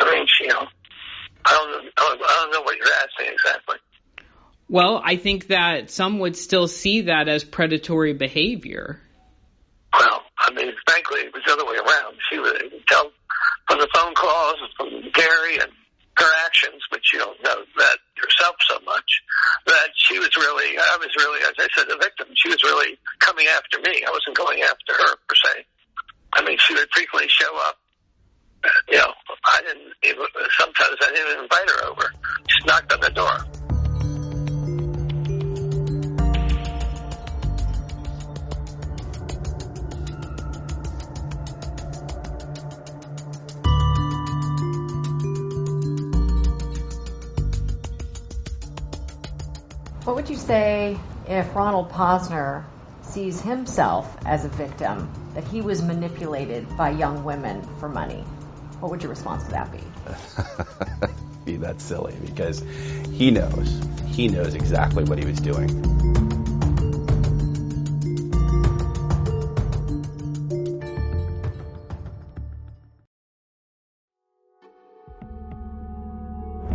[0.00, 0.26] I mean, you know,
[1.46, 3.76] I don't, I don't know what you're asking exactly.
[4.68, 9.00] Well, I think that some would still see that as predatory behavior.
[9.92, 12.16] Well, I mean, frankly, it was the other way around.
[12.30, 13.10] She would tell
[13.68, 15.70] from the phone calls from Gary and
[16.16, 19.22] her actions, but you don't know that yourself so much,
[19.66, 22.28] that she was really, I was really, as I said, the victim.
[22.34, 24.04] She was really coming after me.
[24.06, 25.66] I wasn't going after her, per se.
[26.32, 27.78] I mean, she would frequently show up.
[28.88, 29.12] You know,
[29.44, 30.24] I didn't, even,
[30.58, 32.12] sometimes I didn't even invite her over.
[32.46, 33.64] Just knocked on the door.
[50.04, 52.64] What would you say if Ronald Posner
[53.02, 58.24] sees himself as a victim, that he was manipulated by young women for money?
[58.84, 59.78] What would your response to that be?
[61.46, 62.62] be that silly because
[63.12, 63.80] he knows.
[64.08, 65.70] He knows exactly what he was doing.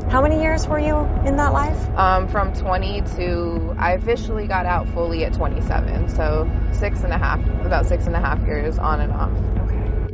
[0.10, 1.78] How many years were you in that life?
[1.96, 7.20] Um, from 20 to I officially got out fully at 27, so six and a
[7.20, 9.69] half, about six and a half years on and off.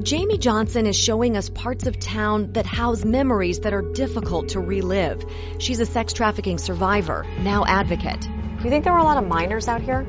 [0.05, 4.59] Jamie Johnson is showing us parts of town that house memories that are difficult to
[4.59, 5.25] relive.
[5.57, 8.21] She's a sex trafficking survivor, now advocate.
[8.21, 10.05] Do you think there were a lot of minors out here?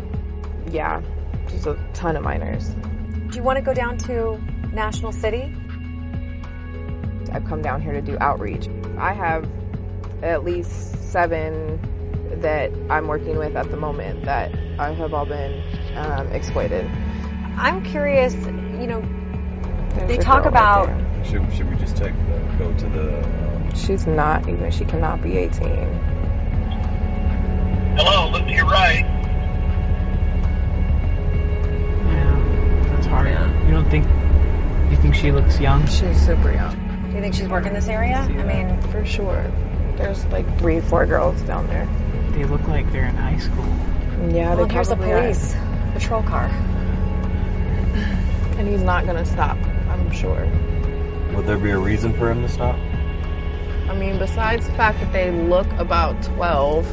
[0.71, 1.01] Yeah,
[1.49, 2.69] just a ton of minors.
[2.69, 4.37] Do you want to go down to
[4.71, 5.51] National City?
[7.33, 8.69] I've come down here to do outreach.
[8.99, 9.49] I have
[10.23, 11.81] at least seven
[12.43, 15.63] that I'm working with at the moment that I have all been
[15.97, 16.85] um, exploited.
[17.57, 19.03] I'm curious, you know,
[19.97, 21.27] There's they talk girl right about.
[21.27, 23.25] Should, should we just take the, go to the?
[23.25, 24.71] Um, She's not even.
[24.71, 25.69] She cannot be 18.
[27.97, 29.05] Hello, look to your right.
[32.07, 33.29] Yeah, that's hard.
[33.67, 34.07] You don't think
[34.91, 35.87] you think she looks young?
[35.87, 36.77] She's super young.
[37.09, 38.19] Do you think she's working this area?
[38.19, 39.51] I mean, for sure.
[39.97, 41.89] There's like three, four girls down there.
[42.33, 43.65] They look like they're in high school.
[44.31, 45.23] Yeah, well, they here's the probably are.
[45.23, 45.57] police
[45.93, 46.49] patrol car.
[48.59, 49.59] And he's not gonna stop.
[49.99, 50.47] I'm sure.
[51.35, 52.77] would there be a reason for him to stop?
[53.89, 56.87] I mean, besides the fact that they look about 12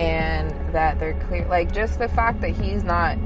[0.00, 3.18] and that they're clear, like just the fact that he's not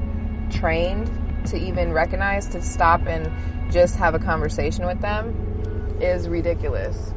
[0.49, 1.09] trained
[1.47, 3.31] to even recognize to stop and
[3.71, 7.13] just have a conversation with them is ridiculous.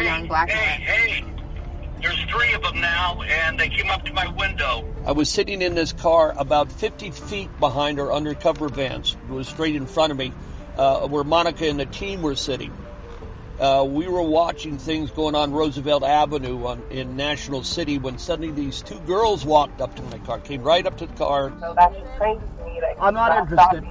[0.00, 1.24] Young black Hey, hey,
[2.00, 4.84] there's three of them now, and they came up to my window.
[5.08, 9.16] I was sitting in this car about 50 feet behind our undercover vans.
[9.26, 10.34] It was straight in front of me,
[10.76, 12.76] uh, where Monica and the team were sitting.
[13.58, 18.50] Uh, we were watching things going on Roosevelt Avenue on, in National City when suddenly
[18.50, 21.54] these two girls walked up to my car, came right up to the car.
[21.58, 23.84] So that's crazy to I'm not interested.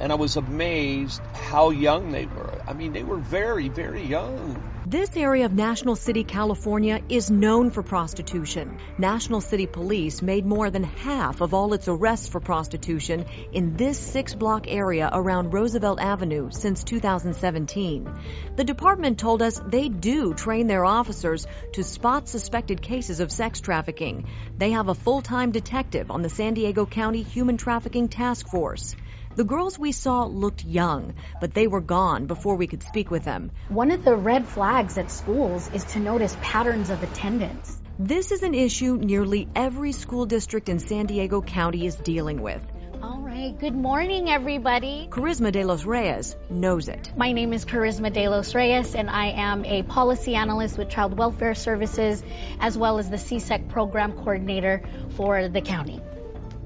[0.00, 2.62] and I was amazed how young they were.
[2.66, 4.71] I mean, they were very, very young.
[4.84, 8.78] This area of National City, California is known for prostitution.
[8.98, 13.96] National City Police made more than half of all its arrests for prostitution in this
[13.96, 18.10] six block area around Roosevelt Avenue since 2017.
[18.56, 23.60] The department told us they do train their officers to spot suspected cases of sex
[23.60, 24.26] trafficking.
[24.58, 28.96] They have a full time detective on the San Diego County Human Trafficking Task Force.
[29.34, 33.24] The girls we saw looked young, but they were gone before we could speak with
[33.24, 33.50] them.
[33.68, 37.80] One of the red flags at schools is to notice patterns of attendance.
[37.98, 42.60] This is an issue nearly every school district in San Diego County is dealing with.
[43.02, 45.08] All right, good morning, everybody.
[45.10, 47.10] Charisma de los Reyes knows it.
[47.16, 51.16] My name is Charisma de los Reyes, and I am a policy analyst with Child
[51.16, 52.22] Welfare Services,
[52.60, 54.82] as well as the CSEC program coordinator
[55.16, 56.02] for the county.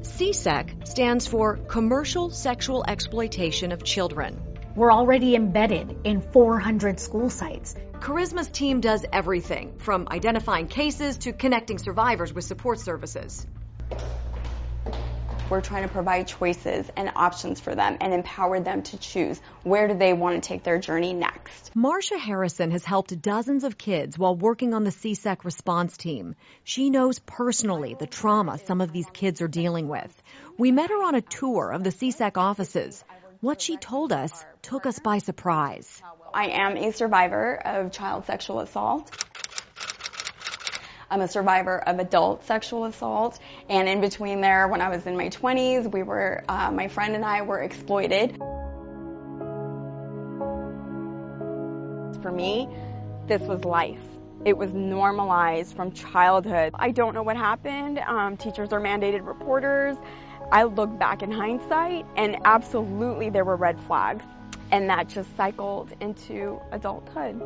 [0.06, 4.40] CSEC stands for Commercial Sexual Exploitation of Children.
[4.74, 7.74] We're already embedded in 400 school sites.
[8.00, 13.46] Charisma's team does everything from identifying cases to connecting survivors with support services.
[15.48, 19.86] We're trying to provide choices and options for them and empower them to choose where
[19.86, 21.72] do they want to take their journey next.
[21.76, 26.34] Marsha Harrison has helped dozens of kids while working on the CSEC response team.
[26.64, 30.22] She knows personally the trauma some of these kids are dealing with.
[30.58, 33.04] We met her on a tour of the CSEC offices.
[33.40, 36.02] What she told us took us by surprise.
[36.34, 39.10] I am a survivor of child sexual assault.
[41.08, 43.38] I'm a survivor of adult sexual assault,
[43.68, 47.14] and in between there, when I was in my 20s, we were, uh, my friend
[47.14, 48.36] and I were exploited.
[52.22, 52.68] For me,
[53.28, 54.00] this was life.
[54.44, 56.72] It was normalized from childhood.
[56.74, 57.98] I don't know what happened.
[58.00, 59.96] Um, teachers are mandated reporters.
[60.50, 64.24] I look back in hindsight, and absolutely there were red flags,
[64.72, 67.40] and that just cycled into adulthood.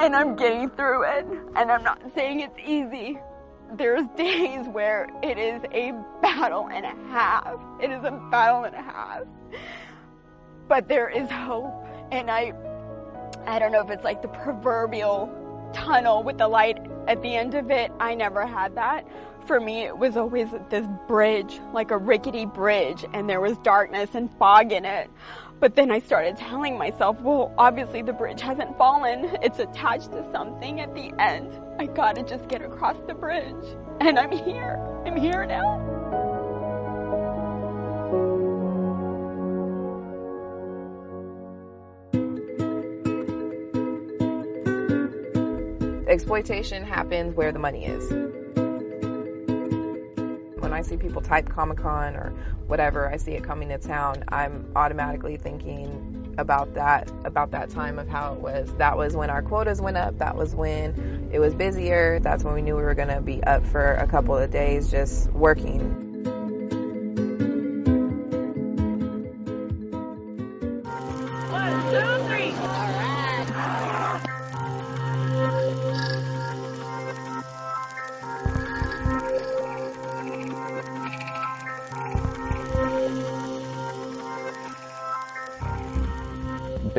[0.00, 1.26] And I'm getting through it.
[1.56, 3.18] And I'm not saying it's easy.
[3.74, 5.92] There's days where it is a
[6.22, 7.60] battle and a half.
[7.80, 9.22] It is a battle and a half.
[10.68, 11.86] But there is hope.
[12.10, 12.52] And I,
[13.46, 15.36] I don't know if it's like the proverbial
[15.72, 17.92] tunnel with the light at the end of it.
[18.00, 19.06] I never had that.
[19.46, 24.10] For me, it was always this bridge, like a rickety bridge, and there was darkness
[24.14, 25.10] and fog in it.
[25.60, 29.36] But then I started telling myself, well, obviously the bridge hasn't fallen.
[29.42, 31.52] It's attached to something at the end.
[31.78, 33.54] I gotta just get across the bridge.
[34.00, 34.80] And I'm here.
[35.04, 35.86] I'm here now.
[46.08, 48.10] Exploitation happens where the money is
[50.70, 52.32] when I see people type Comic Con or
[52.66, 57.98] whatever, I see it coming to town, I'm automatically thinking about that about that time
[57.98, 58.72] of how it was.
[58.76, 60.18] That was when our quotas went up.
[60.18, 62.20] That was when it was busier.
[62.20, 64.90] That's when we knew we were going to be up for a couple of days
[64.90, 66.09] just working.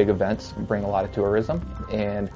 [0.01, 2.31] Big events bring a lot of tourism and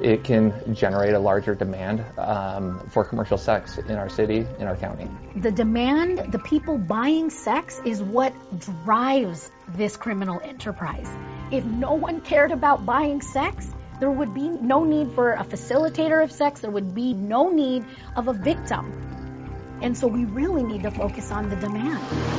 [0.00, 4.76] it can generate a larger demand um, for commercial sex in our city, in our
[4.76, 5.06] county.
[5.36, 11.10] The demand, the people buying sex, is what drives this criminal enterprise.
[11.50, 16.24] If no one cared about buying sex, there would be no need for a facilitator
[16.24, 17.84] of sex, there would be no need
[18.16, 19.78] of a victim.
[19.82, 22.30] And so we really need to focus on the demand.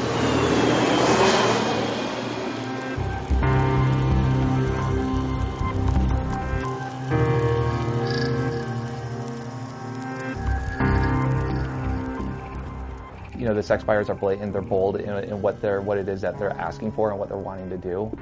[13.51, 16.21] Know the sex buyers are blatant, they're bold in, in what they're what it is
[16.21, 18.17] that they're asking for and what they're wanting to do.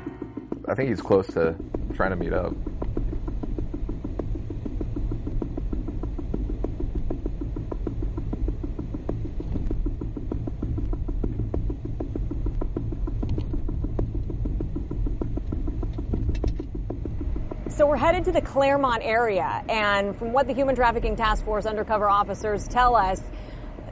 [0.68, 1.56] I think he's close to
[1.94, 2.56] trying to meet up.
[17.70, 21.68] So we're headed to the Clairemont area, and from what the Human Trafficking Task Force
[21.68, 23.22] undercover officers tell us,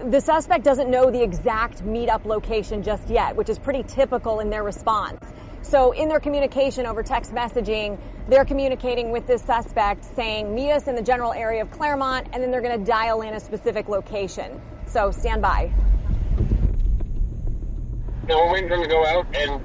[0.06, 4.50] the suspect doesn't know the exact meetup location just yet, which is pretty typical in
[4.50, 5.24] their response.
[5.62, 10.88] So in their communication over text messaging, they're communicating with this suspect saying, meet us
[10.88, 13.90] in the general area of Clairemont, and then they're going to dial in a specific
[13.90, 14.62] location.
[14.86, 15.74] So stand by.
[18.28, 19.62] No, we're waiting for him to go out and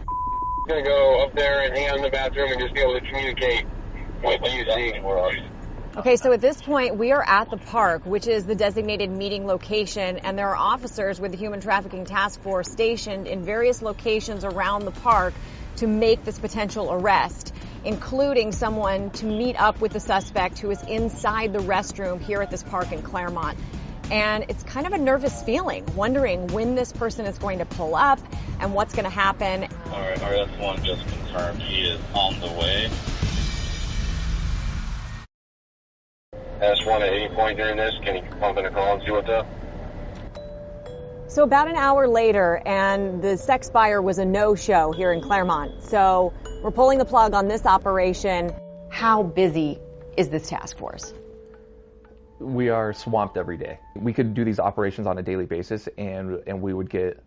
[0.69, 3.01] gonna go up there and hang out in the bathroom and just be able to
[3.01, 3.65] communicate
[4.23, 5.52] with UC.
[5.95, 9.47] Okay, so at this point, we are at the park, which is the designated meeting
[9.47, 14.43] location, and there are officers with the Human Trafficking Task Force stationed in various locations
[14.43, 15.35] around the park
[15.77, 17.53] to make this potential arrest,
[17.85, 22.51] including someone to meet up with the suspect who is inside the restroom here at
[22.51, 23.59] this park in Clairemont.
[24.11, 27.95] And it's kind of a nervous feeling, wondering when this person is going to pull
[27.95, 28.19] up
[28.61, 29.69] and what's going to happen.
[29.93, 32.89] All right, RS1 just confirmed he is on the way.
[36.63, 39.29] S1 at any point during this, can you pump in a call and see what's
[39.29, 39.47] up?
[41.27, 45.83] So about an hour later, and the sex buyer was a no-show here in Clairemont.
[45.83, 46.33] So
[46.63, 48.53] we're pulling the plug on this operation.
[48.91, 49.81] How busy
[50.17, 51.13] is this task force?
[52.39, 53.81] We are swamped every day.
[53.97, 57.23] We could do these operations on a daily basis, and and we would get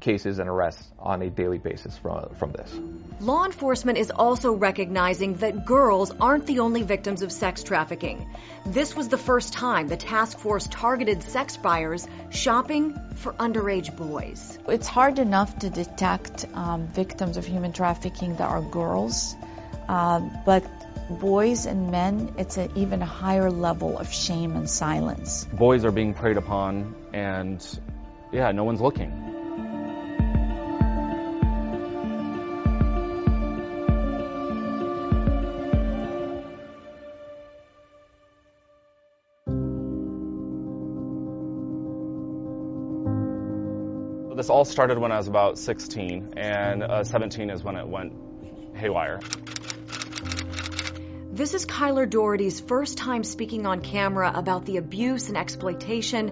[0.00, 2.78] cases and arrests on a daily basis from from this.
[3.20, 8.28] Law enforcement is also recognizing that girls aren't the only victims of sex trafficking.
[8.64, 14.58] This was the first time the task force targeted sex buyers shopping for underage boys.
[14.68, 19.34] It's hard enough to detect um, victims of human trafficking that are girls,
[19.88, 20.64] um, but
[21.08, 25.44] boys and men, it's an even higher level of shame and silence.
[25.52, 27.64] Boys are being preyed upon, and
[28.32, 29.37] yeah, no one's looking.
[44.38, 48.12] This all started when I was about 16, and uh, 17 is when it went
[48.72, 49.18] haywire.
[51.32, 56.30] This is Kyler Doherty's first time speaking on camera about the abuse and exploitation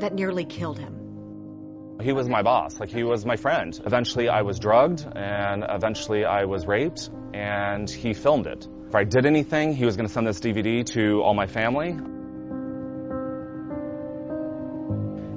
[0.00, 1.96] that nearly killed him.
[2.02, 3.80] He was my boss, like he was my friend.
[3.86, 8.68] Eventually I was drugged and eventually I was raped and he filmed it.
[8.86, 11.96] If I did anything, he was going to send this DVD to all my family.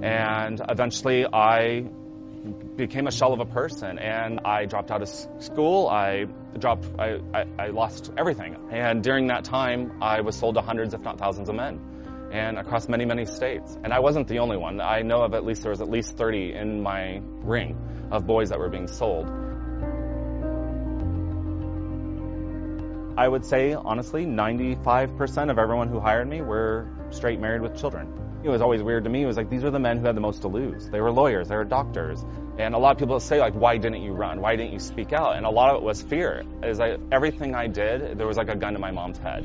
[0.02, 1.86] And eventually I
[2.80, 5.10] became a shell of a person and I dropped out of
[5.40, 5.88] school.
[5.88, 6.26] I
[6.58, 8.56] dropped, I, I, I, lost everything.
[8.72, 11.80] And during that time, I was sold to hundreds, if not thousands of men
[12.32, 13.78] and across many, many states.
[13.84, 14.82] And I wasn't the only one.
[14.82, 17.78] I know of at least, there was at least 30 in my ring
[18.12, 19.28] of boys that were being sold.
[23.18, 28.29] I would say, honestly, 95% of everyone who hired me were straight married with children.
[28.42, 29.24] It was always weird to me.
[29.24, 30.90] It was like, these are the men who had the most to lose.
[30.90, 32.24] They were lawyers, they were doctors.
[32.58, 34.40] And a lot of people say, like, why didn't you run?
[34.40, 35.36] Why didn't you speak out?
[35.36, 36.44] And a lot of it was fear.
[36.64, 39.42] Is like everything I did, there was like a gun to my mom's head.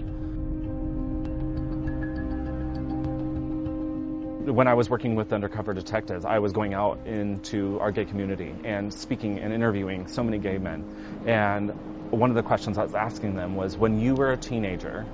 [4.47, 8.55] When I was working with undercover detectives, I was going out into our gay community
[8.63, 11.23] and speaking and interviewing so many gay men.
[11.27, 11.71] And
[12.11, 15.07] one of the questions I was asking them was, when you were a teenager,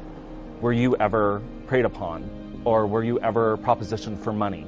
[0.61, 4.67] were you ever preyed upon or were you ever propositioned for money?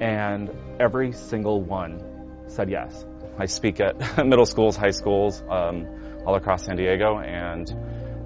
[0.00, 2.02] And every single one
[2.46, 3.04] said yes.
[3.38, 5.86] I speak at middle schools, high schools, um,
[6.26, 7.70] all across San Diego, and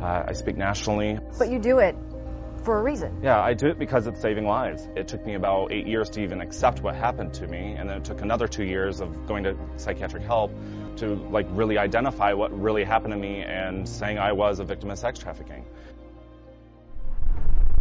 [0.01, 1.19] uh, I speak nationally.
[1.39, 1.97] But you do it
[2.65, 3.21] for a reason.
[3.23, 4.89] Yeah, I do it because it's saving lives.
[4.97, 7.99] It took me about eight years to even accept what happened to me, and then
[7.99, 10.51] it took another two years of going to psychiatric help
[10.97, 14.91] to like really identify what really happened to me and saying I was a victim
[14.91, 15.65] of sex trafficking.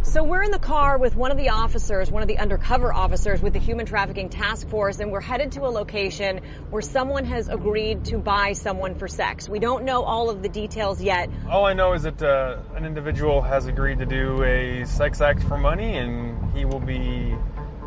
[0.04, 3.40] So we're in the car with one of the officers, one of the undercover officers
[3.40, 7.48] with the Human Trafficking Task Force, and we're headed to a location where someone has
[7.48, 9.48] agreed to buy someone for sex.
[9.48, 11.30] We don't know all of the details yet.
[11.48, 15.42] All I know is that uh, an individual has agreed to do a sex act
[15.42, 17.34] for money, and he will be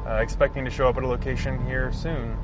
[0.06, 2.36] uh, expecting to show up at a location here soon.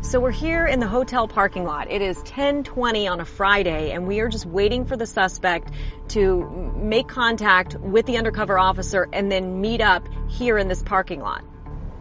[0.00, 1.90] So we're here in the hotel parking lot.
[1.90, 5.72] It is 10:20 on a Friday and we are just waiting for the suspect
[6.08, 11.20] to make contact with the undercover officer and then meet up here in this parking
[11.20, 11.42] lot.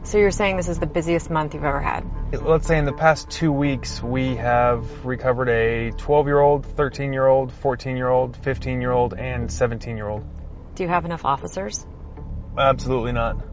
[0.04, 2.06] So you're saying this is the busiest month you've ever had?
[2.32, 9.16] Let's say in the past 2 weeks we have recovered a 12-year-old, 13-year-old, 14-year-old, 15-year-old
[9.16, 10.24] and 17-year-old.
[10.76, 11.86] Do you have enough officers?
[12.58, 13.44] Absolutely not.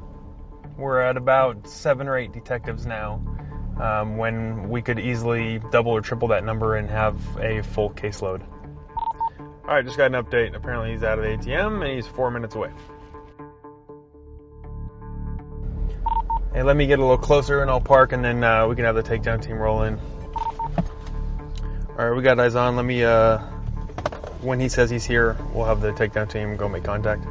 [0.77, 3.23] We're at about 7 or 8 detectives now
[3.81, 8.43] um, when we could easily double or triple that number and have a full caseload.
[9.67, 10.55] All right, just got an update.
[10.55, 12.71] Apparently, he's out of the ATM and he's four minutes away.
[16.53, 18.85] Hey, let me get a little closer and I'll park and then uh, we can
[18.85, 19.99] have the takedown team roll in.
[21.97, 22.77] All right, we got eyes on.
[22.77, 23.39] Let me, uh,
[24.41, 27.25] when he says he's here, we'll have the takedown team go make contact.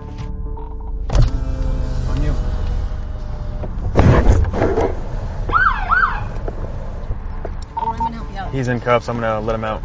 [8.54, 9.10] He's in cuffs.
[9.10, 9.82] I'm gonna let him out.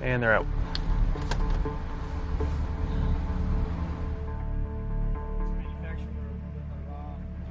[0.00, 0.46] And they're out.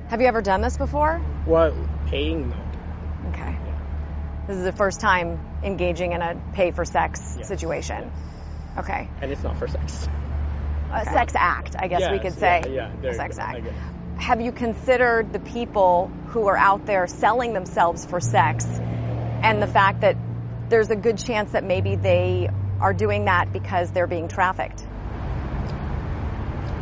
[0.08, 1.20] Have you ever done this before?
[1.46, 1.76] What
[2.08, 2.50] paying?
[2.50, 2.56] No.
[3.30, 3.56] Okay.
[4.48, 8.12] This is the first time engaging in a pay for sex situation.
[8.76, 9.08] Okay.
[9.22, 10.10] And it's not for sex.
[10.92, 12.64] A sex act, I guess we could say.
[12.66, 13.68] Yeah, yeah there a you sex go, I act.
[14.20, 18.66] Have you considered the people who are out there selling themselves for sex
[19.42, 20.18] and the fact that
[20.70, 22.50] there's a good chance that maybe they
[22.82, 24.84] are doing that because they're being trafficked?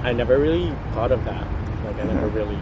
[0.03, 1.47] I never really thought of that.
[1.85, 2.57] Like I never really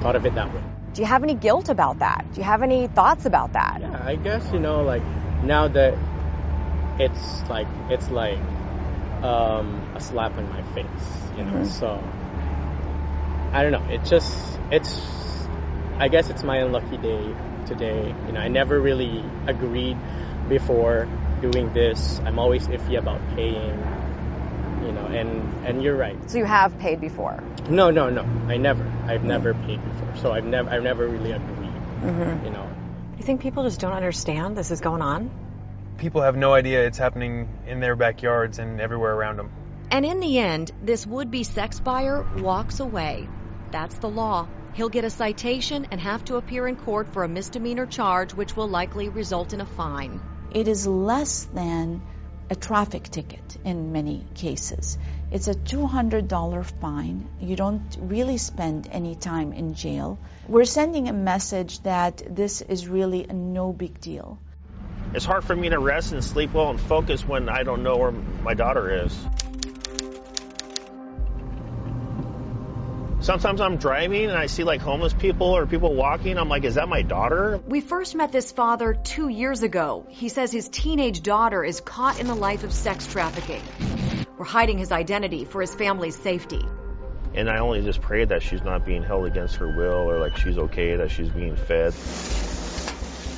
[0.00, 0.60] thought of it that way.
[0.94, 2.26] Do you have any guilt about that?
[2.34, 3.78] Do you have any thoughts about that?
[3.80, 5.02] Yeah, I guess you know, like
[5.44, 5.94] now that
[6.98, 8.40] it's like it's like
[9.22, 11.52] um, a slap in my face, you know.
[11.52, 11.66] Mhm.
[11.66, 12.02] So
[13.52, 13.84] I don't know.
[13.90, 15.00] It just it's.
[15.98, 17.34] I guess it's my unlucky day
[17.66, 18.14] today.
[18.26, 19.96] You know, I never really agreed
[20.48, 21.06] before
[21.42, 22.20] doing this.
[22.24, 23.78] I'm always iffy about paying.
[24.84, 26.16] You know, and and you're right.
[26.30, 27.42] So you have paid before.
[27.68, 28.22] No, no, no.
[28.48, 28.90] I never.
[29.06, 30.16] I've never paid before.
[30.16, 30.70] So I've never.
[30.70, 31.72] I've never really agreed.
[32.02, 32.44] Mhm.
[32.44, 32.68] You know.
[33.18, 35.30] You think people just don't understand this is going on?
[35.98, 39.50] People have no idea it's happening in their backyards and everywhere around them.
[39.90, 43.28] And in the end, this would be sex buyer walks away.
[43.72, 44.48] That's the law.
[44.74, 48.54] He'll get a citation and have to appear in court for a misdemeanor charge, which
[48.54, 50.20] will likely result in a fine.
[50.50, 52.02] It is less than
[52.50, 54.98] a traffic ticket in many cases.
[55.30, 57.26] It's a $200 fine.
[57.40, 60.18] You don't really spend any time in jail.
[60.46, 64.38] We're sending a message that this is really a no big deal.
[65.14, 67.96] It's hard for me to rest and sleep well and focus when I don't know
[67.96, 69.16] where my daughter is.
[73.22, 76.36] Sometimes I'm driving and I see like homeless people or people walking.
[76.36, 77.60] I'm like, is that my daughter?
[77.68, 80.04] We first met this father two years ago.
[80.08, 83.62] He says his teenage daughter is caught in the life of sex trafficking.
[84.36, 86.66] We're hiding his identity for his family's safety.
[87.32, 90.36] And I only just pray that she's not being held against her will or like
[90.36, 91.94] she's okay, that she's being fed.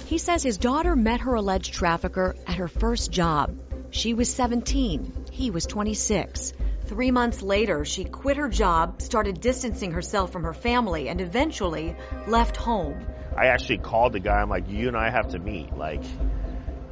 [0.07, 3.55] He says his daughter met her alleged trafficker at her first job.
[3.91, 5.26] She was 17.
[5.30, 6.55] He was 26.
[6.87, 11.97] Three months later, she quit her job, started distancing herself from her family, and eventually
[12.26, 13.07] left home.
[13.37, 14.41] I actually called the guy.
[14.41, 15.76] I'm like, you and I have to meet.
[15.76, 16.03] Like,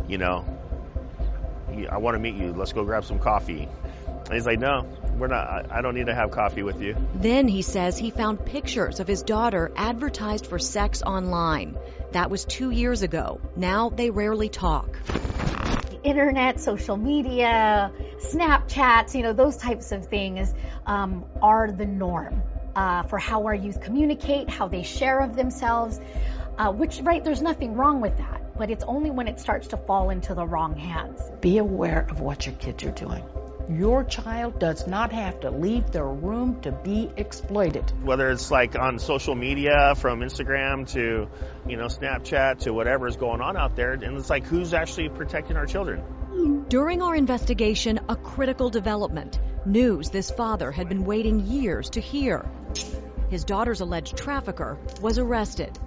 [0.09, 0.45] you know,
[1.91, 2.53] I want to meet you.
[2.53, 3.69] Let's go grab some coffee.
[4.07, 4.87] And he's like, no,
[5.19, 5.47] we're not.
[5.47, 6.97] I, I don't need to have coffee with you.
[7.15, 11.77] Then he says he found pictures of his daughter advertised for sex online.
[12.13, 13.41] That was two years ago.
[13.57, 14.99] Now they rarely talk.
[16.03, 20.53] Internet, social media, Snapchats, you know, those types of things
[20.87, 22.43] um, are the norm
[22.75, 26.01] uh, for how our youth communicate, how they share of themselves.
[26.59, 29.77] Uh, which, right, there's nothing wrong with that, but it's only when it starts to
[29.77, 31.21] fall into the wrong hands.
[31.41, 33.25] Be aware of what your kids are doing.
[33.79, 37.91] Your child does not have to leave their room to be exploited.
[38.03, 41.29] Whether it's like on social media from Instagram to,
[41.67, 43.93] you know, Snapchat to whatever is going on out there.
[43.93, 46.67] And it's like, who's actually protecting our children?
[46.69, 49.41] During our investigation, a critical development.
[49.65, 52.45] News this father had been waiting years to hear.
[53.31, 55.79] His daughter's alleged trafficker was arrested.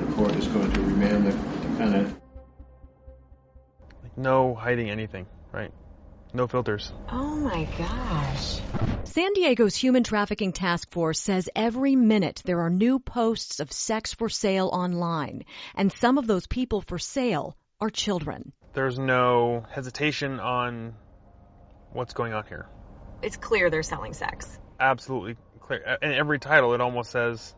[0.00, 2.20] The court is going to remand the defendant.
[4.16, 5.70] No hiding anything, right?
[6.32, 6.92] No filters.
[7.10, 8.60] Oh my gosh.
[9.04, 14.12] San Diego's Human Trafficking Task Force says every minute there are new posts of sex
[14.14, 18.52] for sale online, and some of those people for sale are children.
[18.74, 20.94] There's no hesitation on
[21.92, 22.68] what's going on here.
[23.22, 24.58] It's clear they're selling sex.
[24.78, 25.96] Absolutely clear.
[26.02, 27.54] In every title, it almost says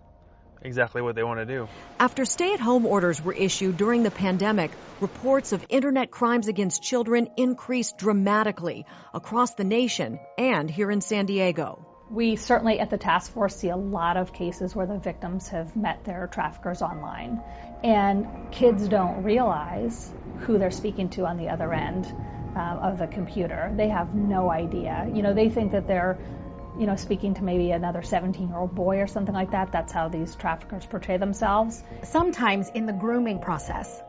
[0.63, 1.69] exactly what they want to do.
[1.99, 6.83] After stay at home orders were issued during the pandemic, reports of internet crimes against
[6.83, 11.87] children increased dramatically across the nation and here in San Diego.
[12.11, 15.77] We certainly at the task force see a lot of cases where the victims have
[15.77, 17.41] met their traffickers online.
[17.85, 22.13] And kids don't realize who they're speaking to on the other end
[22.57, 23.73] uh, of the computer.
[23.77, 25.09] They have no idea.
[25.15, 26.19] You know, they think that they're
[26.81, 29.71] you know, speaking to maybe another 17 year old boy or something like that.
[29.71, 31.85] That's how these traffickers portray themselves.
[32.05, 34.03] Sometimes in the grooming process,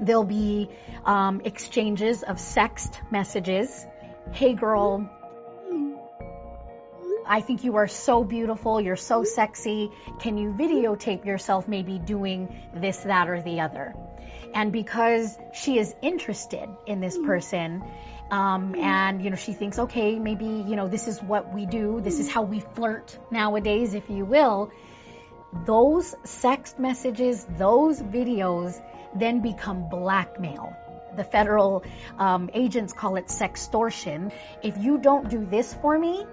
[0.00, 0.70] there'll be
[1.04, 3.84] um, exchanges of sext messages.
[4.30, 5.10] Hey, girl,
[7.26, 8.80] I think you are so beautiful.
[8.80, 9.90] You're so sexy.
[10.20, 13.94] Can you videotape yourself maybe doing this, that, or the other?
[14.54, 17.82] And because she is interested in this person,
[18.30, 22.00] um, and you know she thinks, okay, maybe you know this is what we do.
[22.00, 24.70] This is how we flirt nowadays, if you will.
[25.52, 28.80] those sex messages, those videos
[29.14, 30.76] then become blackmail.
[31.16, 31.84] The federal
[32.18, 34.32] um, agents call it sextortion.
[34.62, 36.24] If you don't do this for me,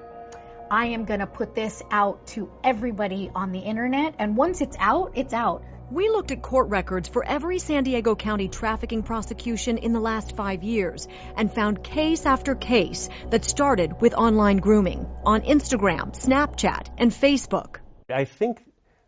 [0.69, 4.15] I am going to put this out to everybody on the internet.
[4.19, 5.63] And once it's out, it's out.
[5.89, 10.35] We looked at court records for every San Diego County trafficking prosecution in the last
[10.35, 11.07] five years
[11.37, 17.77] and found case after case that started with online grooming on Instagram, Snapchat, and Facebook.
[18.13, 18.61] I think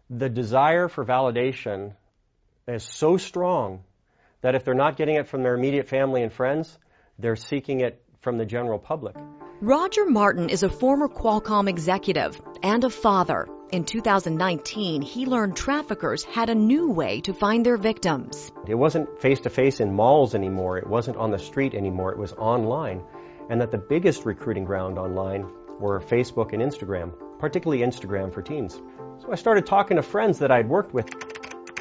[0.10, 1.96] the desire for validation
[2.66, 3.84] is so strong
[4.40, 6.78] that if they're not getting it from their immediate family and friends,
[7.18, 9.18] they're seeking it from the general public.
[9.60, 13.50] Roger Martin is a former Qualcomm executive and a father.
[13.72, 18.52] In 2019, he learned traffickers had a new way to find their victims.
[18.68, 20.80] It wasn't face to face in malls anymore.
[20.80, 22.12] It wasn't on the street anymore.
[22.12, 23.04] It was online.
[23.48, 25.46] And that the biggest recruiting ground online
[25.80, 28.74] were Facebook and Instagram, particularly Instagram for teens.
[29.20, 31.08] So I started talking to friends that I'd worked with,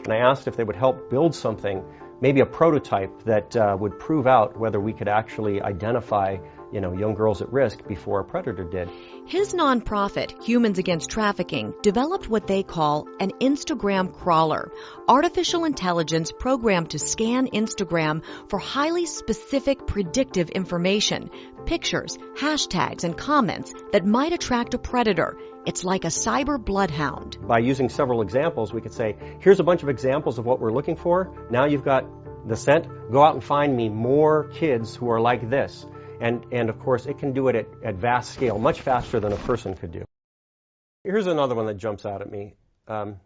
[0.05, 1.83] and I asked if they would help build something,
[2.21, 6.37] maybe a prototype that uh, would prove out whether we could actually identify
[6.73, 8.91] you know, young girls at risk before a predator did.
[9.27, 14.71] His nonprofit, Humans Against Trafficking, developed what they call an Instagram crawler,
[15.09, 21.31] artificial intelligence programmed to scan Instagram for highly specific predictive information,
[21.67, 25.37] pictures, hashtags, and comments that might attract a predator.
[25.67, 27.37] It's like a cyber bloodhound.
[27.43, 30.73] By using several examples, we could say, here's a bunch of examples of what we're
[30.73, 31.31] looking for.
[31.51, 32.05] Now you've got
[32.49, 32.87] the scent.
[33.13, 35.87] Go out and find me more kids who are like this.
[36.21, 39.33] And, and of course, it can do it at, at vast scale, much faster than
[39.33, 40.05] a person could do.
[41.05, 42.55] Here's another one that jumps out at me.
[42.87, 43.21] Um,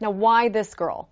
[0.00, 1.08] now, why this girl?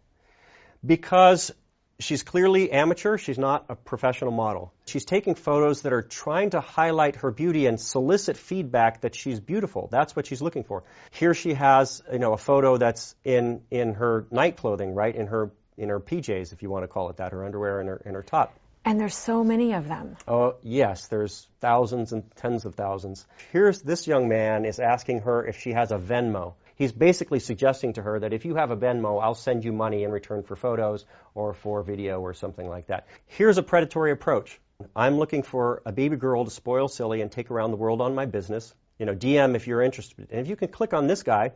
[0.85, 1.53] Because
[1.99, 3.19] she's clearly amateur.
[3.19, 4.73] She's not a professional model.
[4.87, 9.41] She's taking photos that are trying to highlight her beauty and solicit feedback that she's
[9.41, 9.89] beautiful.
[9.91, 10.85] That's what she's looking for.
[11.11, 15.15] Here she has, you know, a photo that's in, in her night clothing, right?
[15.15, 17.89] In her, in her PJs, if you want to call it that, her underwear and
[17.89, 18.59] her, and her top.
[18.87, 20.17] And there's so many of them.
[20.29, 23.27] Oh, yes, there's thousands and tens of thousands.
[23.51, 26.55] Here's this young man is asking her if she has a Venmo.
[26.77, 30.05] He's basically suggesting to her that if you have a Venmo, I'll send you money
[30.05, 33.09] in return for photos or for video or something like that.
[33.27, 34.61] Here's a predatory approach.
[34.95, 38.15] I'm looking for a baby girl to spoil silly and take around the world on
[38.15, 38.73] my business.
[39.01, 40.29] You know, DM if you're interested.
[40.31, 41.51] And if you can click on this guy,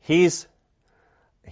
[0.00, 0.46] he's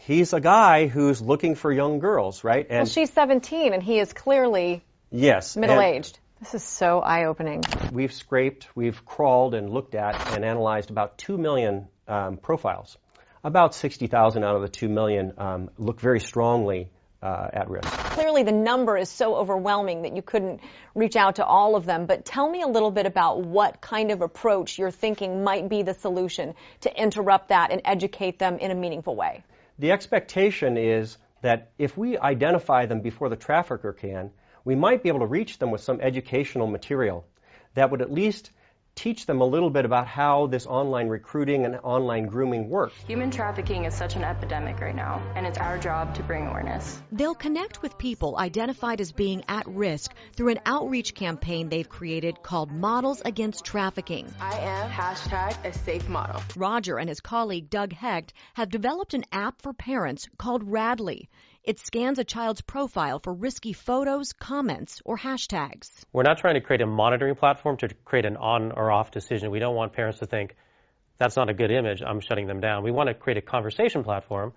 [0.09, 2.67] he's a guy who's looking for young girls, right?
[2.69, 6.19] And well, she's 17 and he is clearly yes middle aged.
[6.41, 7.63] This is so eye opening.
[7.93, 12.97] We've scraped, we've crawled and looked at and analyzed about 2 million um, profiles.
[13.43, 17.89] About 60,000 out of the 2 million um, look very strongly uh, at risk.
[17.89, 20.61] Clearly, the number is so overwhelming that you couldn't
[20.95, 22.07] reach out to all of them.
[22.07, 25.83] But tell me a little bit about what kind of approach you're thinking might be
[25.83, 29.43] the solution to interrupt that and educate them in a meaningful way.
[29.79, 34.31] The expectation is that if we identify them before the trafficker can,
[34.65, 37.25] we might be able to reach them with some educational material
[37.75, 38.51] that would at least
[38.99, 42.93] teach them a little bit about how this online recruiting and online grooming work.
[43.07, 47.01] Human trafficking is such an epidemic right now, and it's our job to bring awareness.
[47.13, 52.43] They'll connect with people identified as being at risk through an outreach campaign they've created
[52.43, 54.27] called Models Against Trafficking.
[54.41, 56.43] I am hashtag a safe model.
[56.57, 61.29] Roger and his colleague Doug Hecht have developed an app for parents called Radly.
[61.69, 65.91] It scans a child's profile for risky photos, comments, or hashtags.
[66.15, 69.51] We're not trying to create a monitoring platform to create an on or off decision.
[69.51, 70.57] We don't want parents to think,
[71.19, 72.85] that's not a good image, I'm shutting them down.
[72.85, 74.55] We want to create a conversation platform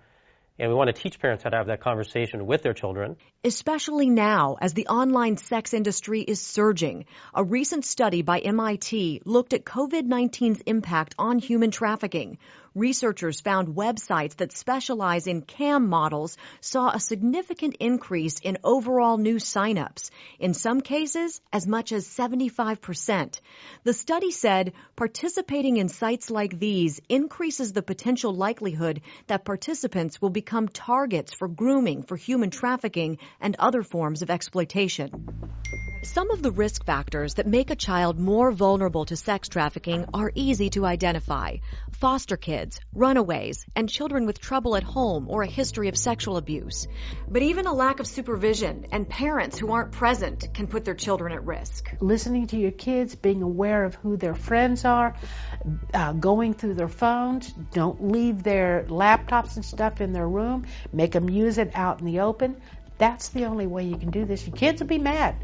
[0.58, 3.16] and we want to teach parents how to have that conversation with their children.
[3.44, 7.06] Especially now, as the online sex industry is surging.
[7.34, 12.38] A recent study by MIT looked at COVID-19's impact on human trafficking.
[12.74, 19.36] Researchers found websites that specialize in cam models saw a significant increase in overall new
[19.36, 20.10] signups.
[20.38, 23.40] In some cases, as much as 75%.
[23.84, 30.30] The study said participating in sites like these increases the potential likelihood that participants will
[30.30, 35.10] become targets for grooming, for human trafficking, and other forms of exploitation.
[36.04, 40.32] Some of the risk factors that make a child more vulnerable to sex trafficking are
[40.34, 41.58] easy to identify.
[41.92, 42.61] Foster kids,
[42.94, 46.86] runaways, and children with trouble at home or a history of sexual abuse.
[47.28, 51.32] But even a lack of supervision and parents who aren't present can put their children
[51.32, 51.90] at risk.
[52.00, 55.14] Listening to your kids, being aware of who their friends are,
[55.94, 61.12] uh, going through their phones, don't leave their laptops and stuff in their room, make
[61.12, 62.60] them use it out in the open.
[62.98, 64.46] That's the only way you can do this.
[64.46, 65.36] Your kids will be mad.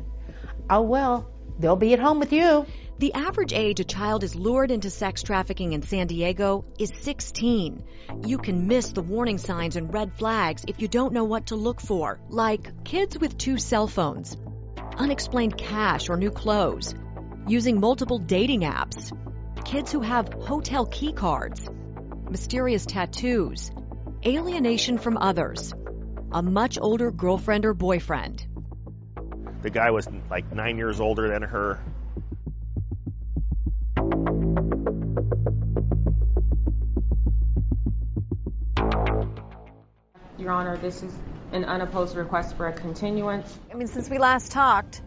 [0.70, 2.66] Oh well, they'll be at home with you.
[2.98, 7.84] The average age a child is lured into sex trafficking in San Diego is 16.
[8.26, 11.54] You can miss the warning signs and red flags if you don't know what to
[11.54, 14.36] look for, like kids with two cell phones,
[14.96, 16.96] unexplained cash or new clothes,
[17.46, 19.12] using multiple dating apps,
[19.64, 21.68] kids who have hotel key cards,
[22.28, 23.70] mysterious tattoos,
[24.26, 25.72] alienation from others,
[26.32, 28.44] a much older girlfriend or boyfriend.
[29.62, 31.78] The guy was like nine years older than her.
[40.38, 41.12] Your Honor, this is
[41.52, 43.56] an unopposed request for a continuance.
[43.70, 45.00] I mean, since we last talked,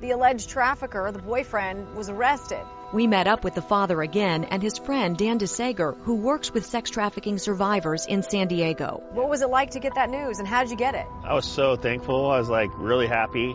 [0.00, 2.62] the alleged trafficker, the boyfriend, was arrested.
[2.94, 6.64] We met up with the father again and his friend Dan DeSager, who works with
[6.64, 9.02] sex trafficking survivors in San Diego.
[9.10, 11.06] What was it like to get that news, and how did you get it?
[11.24, 12.30] I was so thankful.
[12.30, 13.54] I was like really happy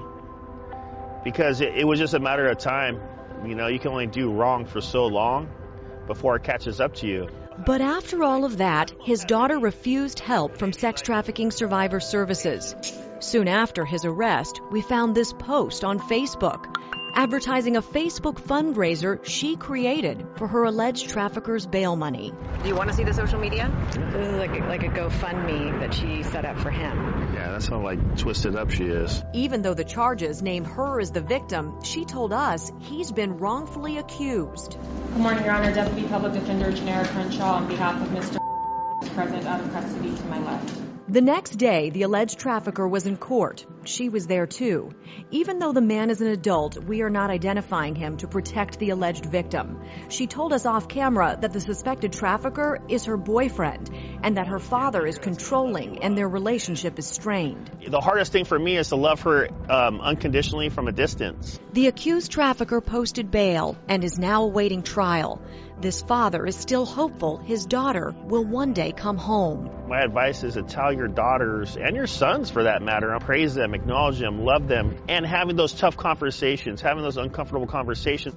[1.23, 2.99] because it, it was just a matter of time.
[3.45, 5.49] You know, you can only do wrong for so long
[6.07, 7.27] before it catches up to you.
[7.65, 12.75] But after all of that, his daughter refused help from sex trafficking survivor services.
[13.19, 16.75] Soon after his arrest, we found this post on Facebook
[17.13, 22.33] advertising a Facebook fundraiser she created for her alleged trafficker's bail money.
[22.61, 23.71] Do you want to see the social media?
[23.93, 27.33] This is like a, like a GoFundMe that she set up for him.
[27.33, 29.23] Yeah, that's how like twisted up she is.
[29.33, 33.97] Even though the charges name her as the victim, she told us he's been wrongfully
[33.97, 34.71] accused.
[34.71, 35.73] Good morning, Your Honor.
[35.73, 38.37] Deputy Public Defender Janera Crenshaw on behalf of Mr.
[39.03, 40.90] is present out of custody to my left.
[41.11, 43.65] The next day, the alleged trafficker was in court.
[43.83, 44.91] She was there too.
[45.29, 48.91] Even though the man is an adult, we are not identifying him to protect the
[48.91, 49.77] alleged victim.
[50.07, 53.89] She told us off camera that the suspected trafficker is her boyfriend
[54.23, 57.69] and that her father is controlling and their relationship is strained.
[57.87, 61.59] The hardest thing for me is to love her um, unconditionally from a distance.
[61.73, 65.41] The accused trafficker posted bail and is now awaiting trial.
[65.79, 69.69] This father is still hopeful his daughter will one day come home.
[69.87, 73.73] My advice is to tell your daughters and your sons for that matter, praise them,
[73.73, 78.35] acknowledge them, love them, and having those tough conversations, having those uncomfortable conversations.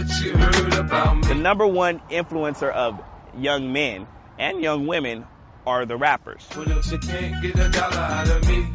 [0.00, 2.98] The number one influencer of
[3.36, 4.06] young men
[4.38, 5.26] and young women
[5.66, 6.48] are the rappers.
[6.56, 8.66] Well, you can't get a dollar out of me.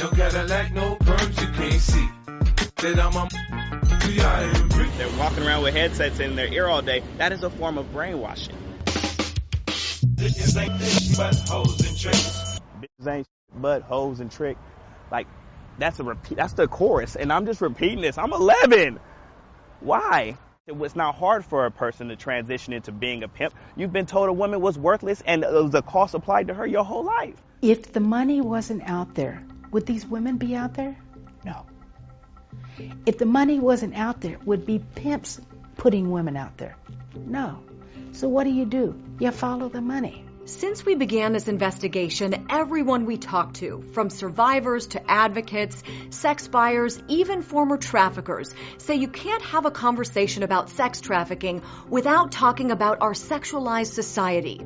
[0.00, 2.08] No Cadillac, no perms, you can't see.
[2.76, 3.28] That I'm a
[4.96, 7.02] They're walking around with headsets in their ear all day.
[7.18, 8.56] That is a form of brainwashing.
[9.66, 12.60] Bitches ain't this but hoes and tricks.
[12.80, 14.56] Bitches ain't but hoes and trick.
[15.12, 15.26] Like
[15.78, 16.38] that's a repeat.
[16.38, 18.16] That's the chorus, and I'm just repeating this.
[18.16, 18.98] I'm 11.
[19.80, 20.38] Why?
[20.66, 23.52] It was not hard for a person to transition into being a pimp.
[23.76, 27.04] You've been told a woman was worthless, and the cost applied to her your whole
[27.04, 27.34] life.
[27.60, 30.96] If the money wasn't out there, would these women be out there?
[31.44, 31.66] No.
[33.04, 35.38] If the money wasn't out there, would be pimps
[35.76, 36.76] putting women out there?
[37.14, 37.62] No.
[38.12, 38.98] So what do you do?
[39.20, 40.24] You follow the money.
[40.46, 47.02] Since we began this investigation, everyone we talked to, from survivors to advocates, sex buyers,
[47.08, 52.98] even former traffickers, say you can't have a conversation about sex trafficking without talking about
[53.00, 54.60] our sexualized society.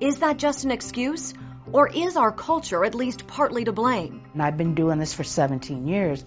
[0.00, 1.32] Is that just an excuse?
[1.72, 4.20] Or is our culture at least partly to blame?
[4.34, 6.22] And I've been doing this for 17 years.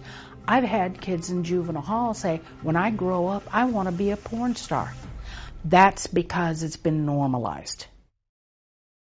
[0.48, 4.10] I've had kids in juvenile hall say, when I grow up, I want to be
[4.10, 4.92] a porn star.
[5.64, 7.86] That's because it's been normalized.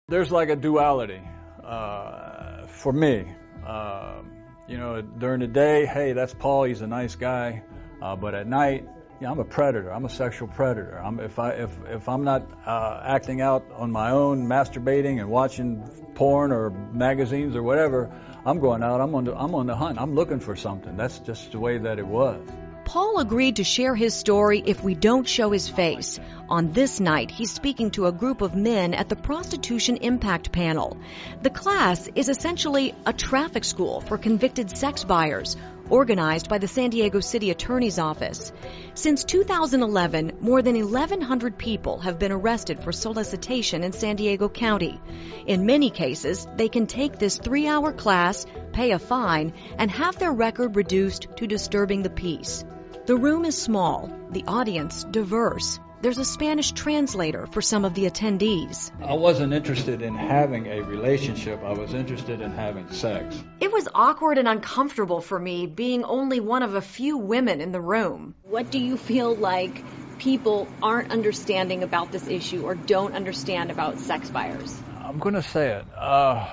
[0.10, 1.20] There's like a duality
[1.62, 3.26] uh, for me.
[3.66, 4.22] Uh,
[4.66, 6.64] you know, during the day, hey, that's Paul.
[6.64, 7.62] He's a nice guy.
[8.02, 8.88] Uh, but at night,
[9.20, 9.92] yeah, I'm a predator.
[9.92, 10.98] I'm a sexual predator.
[10.98, 15.30] I'm, if I if if I'm not uh, acting out on my own, masturbating and
[15.30, 15.84] watching
[16.16, 18.10] porn or magazines or whatever,
[18.46, 19.02] I'm going out.
[19.02, 20.00] I'm on the I'm on the hunt.
[20.00, 20.96] I'm looking for something.
[20.96, 22.40] That's just the way that it was.
[22.88, 26.22] Paul agreed to share his story if we don't show his face.
[26.48, 30.98] On this night, he's speaking to a group of men at the Prostitution Impact Panel.
[31.42, 35.58] The class is essentially a traffic school for convicted sex buyers,
[35.90, 38.54] organized by the San Diego City Attorney's Office.
[38.94, 45.02] Since 2011, more than 1,100 people have been arrested for solicitation in San Diego County.
[45.46, 50.18] In many cases, they can take this three hour class, pay a fine, and have
[50.18, 52.64] their record reduced to disturbing the peace.
[53.08, 55.80] The room is small, the audience diverse.
[56.02, 58.92] There's a Spanish translator for some of the attendees.
[59.02, 61.64] I wasn't interested in having a relationship.
[61.64, 63.42] I was interested in having sex.
[63.62, 67.72] It was awkward and uncomfortable for me being only one of a few women in
[67.72, 68.36] the room.
[68.44, 69.82] What do you feel like
[70.18, 74.78] people aren't understanding about this issue or don't understand about sex buyers?
[75.02, 75.86] I'm going to say it.
[75.96, 76.46] Uh,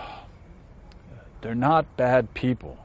[1.40, 2.78] they're not bad people.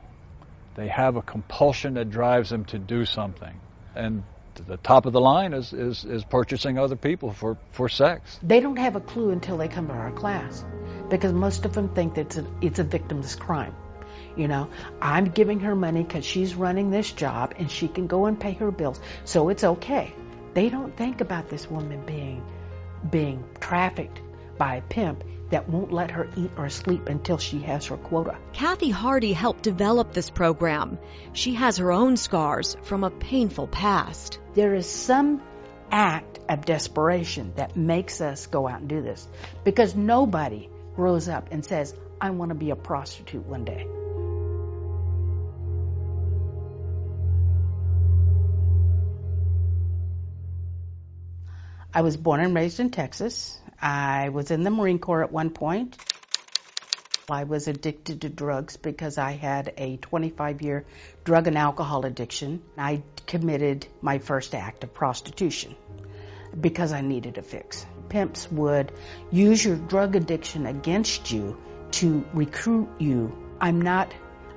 [0.80, 3.60] They have a compulsion that drives them to do something.
[3.96, 4.24] And
[4.66, 8.40] the top of the line is, is, is purchasing other people for, for sex.
[8.42, 10.64] They don't have a clue until they come to our class
[11.10, 13.76] because most of them think that it's a, it's a victimless crime.
[14.38, 14.70] You know,
[15.02, 18.54] I'm giving her money because she's running this job and she can go and pay
[18.54, 20.14] her bills, so it's okay.
[20.54, 22.42] They don't think about this woman being
[23.10, 24.22] being trafficked
[24.58, 28.38] by a pimp that won't let her eat or sleep until she has her quota.
[28.54, 31.00] Kathy Hardy helped develop this program.
[31.34, 34.40] She has her own scars from a painful past.
[34.54, 35.42] There is some
[35.92, 39.28] act of desperation that makes us go out and do this
[39.64, 43.88] because nobody grows up and says, I want to be a prostitute one day.
[51.92, 53.59] I was born and raised in Texas.
[53.82, 55.98] I was in the Marine Corps at one point.
[57.30, 60.86] I was addicted to drugs because I had a 25 year
[61.24, 62.62] drug and alcohol addiction.
[62.78, 65.76] I committed my first act of prostitution
[66.60, 67.86] because I needed a fix.
[68.10, 68.92] Pimps would
[69.32, 71.58] use your drug addiction against you
[71.92, 73.38] to recruit you.
[73.62, 74.12] I'm not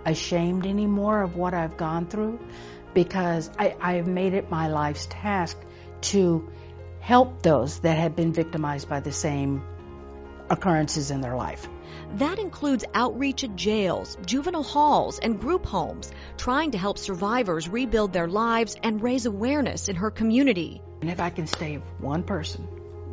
[0.07, 2.41] ashamed anymore of what I've gone through
[2.95, 5.57] because I, have made it my life's task
[6.03, 6.51] to
[7.03, 9.61] help those that have been victimized by the same
[10.49, 11.69] occurrences in their life.
[12.15, 18.13] That includes outreach at jails, juvenile halls, and group homes, trying to help survivors rebuild
[18.13, 20.81] their lives and raise awareness in her community.
[21.01, 22.63] And if I can save one person,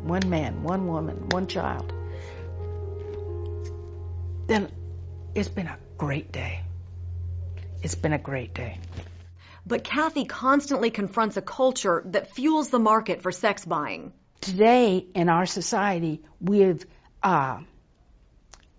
[0.06, 1.92] one man, one woman, one child,
[4.46, 4.70] then
[5.34, 6.60] it's been a great day.
[7.82, 8.78] It's been a great day.
[9.70, 14.12] But Kathy constantly confronts a culture that fuels the market for sex buying.
[14.40, 16.84] Today, in our society, we've
[17.22, 17.60] uh,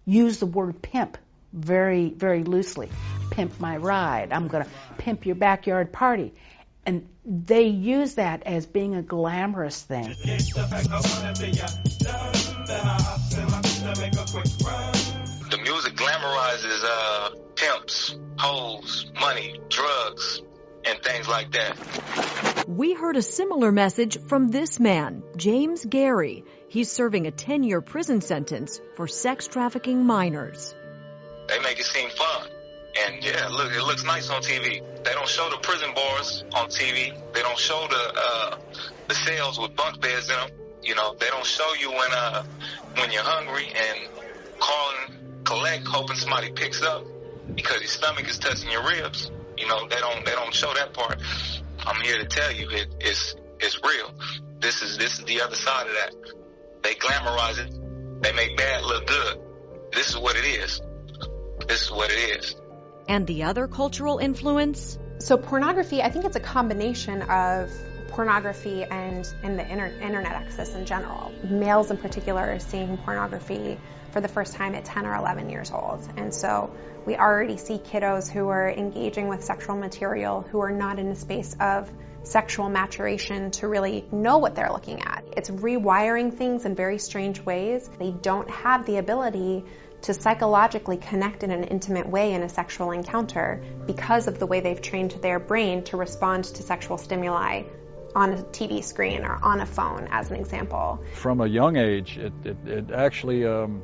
[0.05, 1.17] used the word pimp
[1.53, 2.89] very, very loosely.
[3.29, 4.33] Pimp my ride.
[4.33, 6.33] I'm going to pimp your backyard party.
[6.85, 10.09] And they use that as being a glamorous thing.
[10.09, 10.49] The
[15.63, 20.41] music glamorizes uh, pimps, hoes, money, drugs,
[20.85, 22.65] and things like that.
[22.67, 26.45] We heard a similar message from this man, James Gary.
[26.67, 30.73] He's serving a 10 year prison sentence for sex trafficking minors.
[31.47, 32.47] They make it seem fun.
[33.05, 34.81] And yeah, look, it looks nice on TV.
[35.03, 37.13] They don't show the prison bars on TV.
[37.33, 38.57] They don't show the uh,
[39.07, 40.49] the cells with bunk beds in them.
[40.81, 42.43] You know, they don't show you when uh
[42.97, 44.09] when you're hungry and
[44.59, 47.05] calling collect, hoping somebody picks up
[47.55, 49.31] because your stomach is touching your ribs.
[49.61, 51.21] You know, they don't they don't show that part.
[51.85, 54.11] I'm here to tell you it, it's it's real.
[54.59, 56.15] This is this is the other side of that.
[56.81, 58.23] They glamorize it.
[58.23, 59.39] They make bad look good.
[59.93, 60.81] This is what it is.
[61.67, 62.55] This is what it is.
[63.07, 64.97] And the other cultural influence?
[65.19, 67.71] So pornography, I think it's a combination of
[68.07, 71.31] pornography and, and the inter- internet access in general.
[71.43, 73.77] Males in particular are seeing pornography
[74.11, 76.07] for the first time at 10 or 11 years old.
[76.17, 76.73] And so
[77.05, 81.15] we already see kiddos who are engaging with sexual material who are not in a
[81.15, 81.89] space of
[82.23, 85.23] sexual maturation to really know what they're looking at.
[85.35, 87.89] It's rewiring things in very strange ways.
[87.97, 89.65] They don't have the ability
[90.03, 94.59] to psychologically connect in an intimate way in a sexual encounter because of the way
[94.59, 97.63] they've trained their brain to respond to sexual stimuli
[98.15, 101.01] on a TV screen or on a phone, as an example.
[101.13, 103.81] From a young age, it, it, it actually um,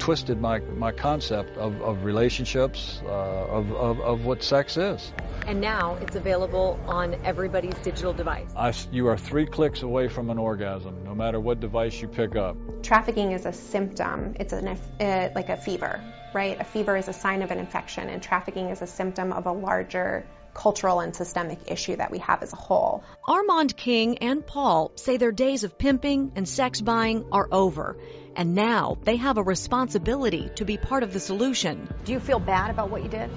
[0.00, 5.12] twisted my, my concept of, of relationships, uh, of, of, of what sex is.
[5.46, 8.50] And now it's available on everybody's digital device.
[8.56, 12.36] I, you are three clicks away from an orgasm, no matter what device you pick
[12.36, 12.56] up.
[12.82, 14.34] Trafficking is a symptom.
[14.40, 16.02] It's an, uh, like a fever,
[16.34, 16.60] right?
[16.60, 19.52] A fever is a sign of an infection, and trafficking is a symptom of a
[19.52, 23.04] larger cultural and systemic issue that we have as a whole.
[23.26, 27.96] Armand King and Paul say their days of pimping and sex buying are over.
[28.36, 31.92] And now they have a responsibility to be part of the solution.
[32.04, 33.30] Do you feel bad about what you did?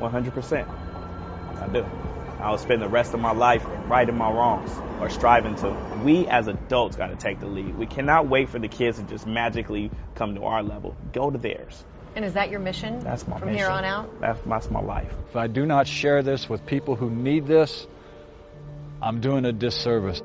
[0.00, 0.68] 100%.
[1.60, 1.86] I do.
[2.40, 5.70] I'll spend the rest of my life righting my wrongs or striving to.
[6.04, 7.78] We as adults got to take the lead.
[7.78, 10.94] We cannot wait for the kids to just magically come to our level.
[11.12, 11.84] Go to theirs.
[12.16, 13.58] And is that your mission that's my from mission.
[13.58, 14.20] here on out?
[14.20, 15.12] That's, that's my life.
[15.30, 17.86] If I do not share this with people who need this,
[19.02, 20.20] I'm doing a disservice.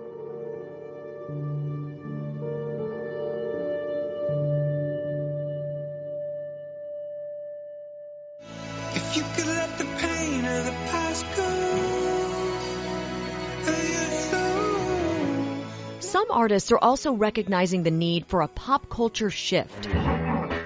[8.93, 11.55] If you could let the pain of the past go,
[16.01, 19.87] Some artists are also recognizing the need for a pop culture shift.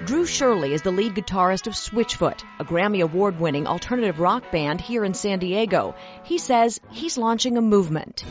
[0.06, 4.82] Drew Shirley is the lead guitarist of Switchfoot, a Grammy Award winning alternative rock band
[4.82, 5.96] here in San Diego.
[6.26, 8.26] He says he's launching a movement.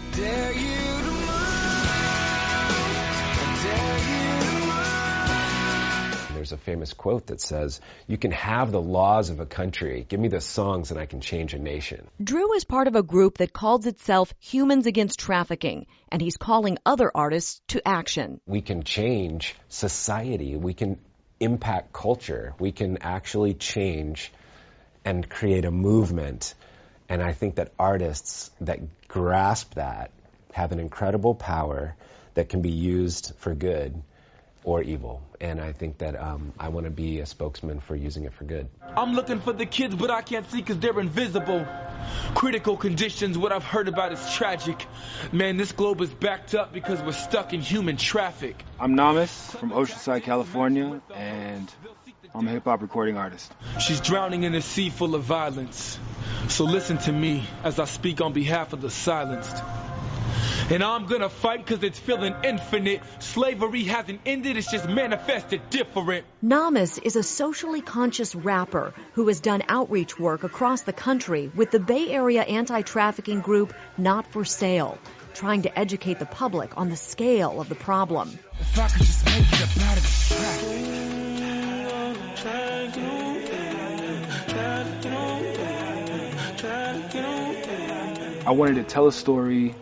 [6.34, 10.04] There's a famous quote that says, You can have the laws of a country.
[10.06, 12.06] Give me the songs and I can change a nation.
[12.22, 16.76] Drew is part of a group that calls itself Humans Against Trafficking, and he's calling
[16.84, 18.42] other artists to action.
[18.44, 20.56] We can change society.
[20.56, 20.98] We can
[21.42, 22.54] impact culture.
[22.58, 24.32] We can actually change
[25.04, 26.54] and create a movement.
[27.08, 30.10] And I think that artists that grasp that
[30.52, 31.96] have an incredible power
[32.34, 34.02] that can be used for good
[34.64, 35.22] or evil.
[35.40, 38.44] And I think that um, I want to be a spokesman for using it for
[38.44, 38.68] good.
[38.96, 41.66] I'm looking for the kids, but I can't see because they're invisible.
[42.34, 44.86] Critical conditions, what I've heard about is tragic.
[45.32, 48.62] Man, this globe is backed up because we're stuck in human traffic.
[48.78, 51.72] I'm Namas from Oceanside, California, and
[52.34, 53.52] I'm a hip hop recording artist.
[53.80, 55.98] She's drowning in a sea full of violence.
[56.48, 59.62] So listen to me as I speak on behalf of the silenced.
[60.70, 63.02] And I'm gonna fight cause it's feeling infinite.
[63.18, 66.24] Slavery hasn't ended, it's just manifested different.
[66.42, 71.70] Namas is a socially conscious rapper who has done outreach work across the country with
[71.70, 74.98] the Bay Area anti-trafficking group Not for Sale,
[75.34, 78.38] trying to educate the public on the scale of the problem.
[78.60, 80.04] If I could just make it about it,
[88.44, 89.74] I wanted to tell a story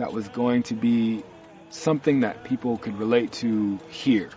[0.00, 1.22] that was going to be
[1.70, 4.30] something that people could relate to here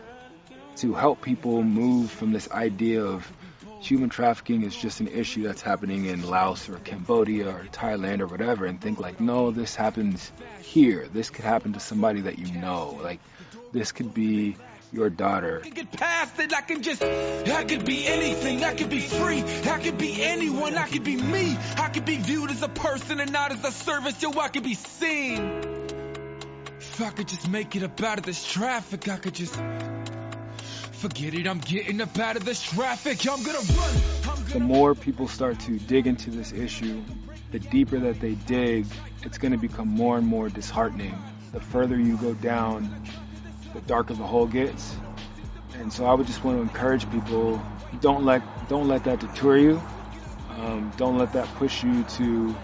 [0.75, 3.31] to help people move from this idea of
[3.79, 8.27] human trafficking is just an issue that's happening in Laos or Cambodia or Thailand or
[8.27, 11.07] whatever and think like no this happens here.
[11.11, 12.97] This could happen to somebody that you know.
[13.01, 13.19] Like
[13.71, 14.55] this could be
[14.93, 15.61] your daughter.
[15.73, 16.53] Get past it.
[16.53, 18.63] I can just I could be anything.
[18.63, 19.41] I could be free.
[19.41, 20.75] I could be anyone.
[20.75, 21.57] I could be me.
[21.77, 24.21] I could be viewed as a person and not as a service.
[24.21, 25.61] Yo I could be seen.
[26.79, 29.55] If I could just make it up out of this traffic I could just
[30.91, 31.47] forget it.
[31.47, 33.27] I'm getting up out of this traffic.
[33.27, 34.37] I'm gonna run.
[34.37, 37.01] I'm the more people start to dig into this issue
[37.51, 38.87] the deeper that they dig
[39.21, 41.15] it's going to become more and more disheartening.
[41.53, 42.89] The further you go down
[43.73, 44.95] the darker the hole gets.
[45.75, 47.61] And so I would just want to encourage people:
[47.99, 49.81] don't let don't let that deter you.
[50.49, 52.55] Um, don't let that push you to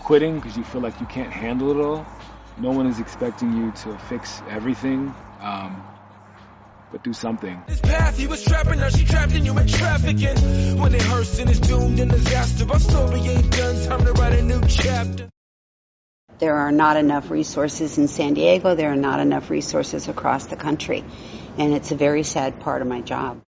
[0.00, 2.06] quitting because you feel like you can't handle it all.
[2.56, 5.14] No one is expecting you to fix everything.
[5.40, 5.84] Um,
[6.90, 7.64] but do something.
[7.66, 10.78] This path he was trapping, now she trapped in human trafficking.
[10.78, 13.86] When it hurts and is doomed disaster, our story ain't done.
[13.86, 15.31] Time to write a new chapter.
[16.42, 18.74] There are not enough resources in San Diego.
[18.74, 21.04] There are not enough resources across the country.
[21.56, 23.40] And it's a very sad part of my job.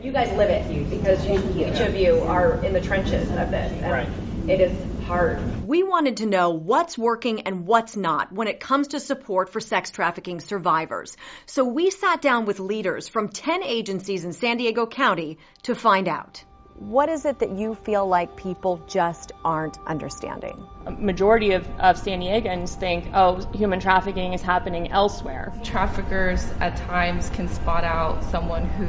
[0.00, 3.70] You guys live it because you, each of you are in the trenches of this.
[3.82, 4.08] And right.
[4.48, 5.68] It is hard.
[5.68, 9.60] We wanted to know what's working and what's not when it comes to support for
[9.60, 11.18] sex trafficking survivors.
[11.44, 16.08] So we sat down with leaders from 10 agencies in San Diego County to find
[16.08, 16.42] out.
[16.88, 20.66] What is it that you feel like people just aren't understanding?
[20.84, 25.52] A majority of, of San Diegans think, oh, human trafficking is happening elsewhere.
[25.62, 28.86] Traffickers at times can spot out someone who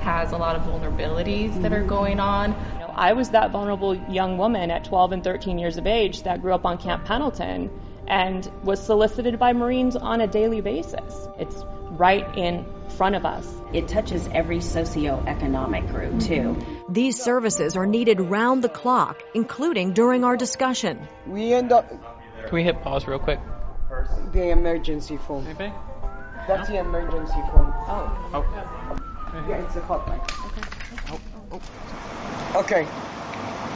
[0.00, 1.62] has a lot of vulnerabilities mm-hmm.
[1.62, 2.50] that are going on.
[2.72, 6.24] You know, I was that vulnerable young woman at 12 and 13 years of age
[6.24, 7.70] that grew up on Camp Pendleton
[8.08, 11.28] and was solicited by Marines on a daily basis.
[11.38, 11.64] It's
[11.98, 12.64] right in
[12.96, 13.46] front of us.
[13.72, 16.56] It touches every socioeconomic group too.
[16.88, 21.06] These services are needed round the clock, including during our discussion.
[21.26, 21.88] We end up.
[21.88, 23.40] Can we hit pause real quick?
[24.32, 25.44] The emergency phone.
[25.44, 25.72] Maybe?
[26.46, 26.74] That's no?
[26.74, 27.72] the emergency phone.
[27.88, 28.30] Oh.
[28.32, 29.44] Oh.
[29.48, 30.22] Yeah, it's a hotline.
[30.46, 30.62] Okay.
[31.10, 31.20] Oh,
[31.52, 32.60] oh.
[32.60, 32.86] Okay.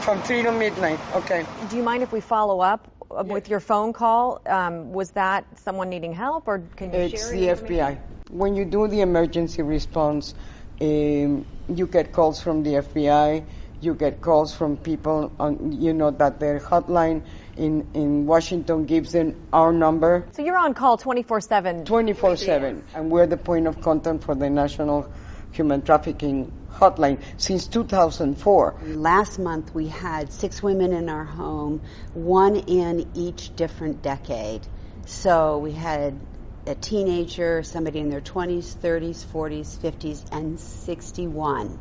[0.01, 0.99] From 3 to midnight.
[1.15, 1.45] Okay.
[1.69, 4.41] Do you mind if we follow up with your phone call?
[4.47, 7.35] Um, was that someone needing help, or can you it's share?
[7.35, 7.99] It's the FBI.
[8.33, 10.35] When you do the emergency response,
[10.81, 13.45] um, you get calls from the FBI.
[13.83, 17.23] You get calls from people on, you know, that their hotline
[17.59, 20.27] in, in Washington gives them our number.
[20.33, 21.85] So you're on call 24-7?
[21.85, 22.83] 24-7.
[22.95, 25.13] And we're the point of contact for the National
[25.51, 28.77] Human Trafficking Hotline since 2004.
[28.95, 31.83] Last month we had six women in our home,
[32.15, 34.67] one in each different decade.
[35.05, 36.19] So we had
[36.67, 41.79] a teenager, somebody in their 20s, 30s, 40s, 50s, and 61.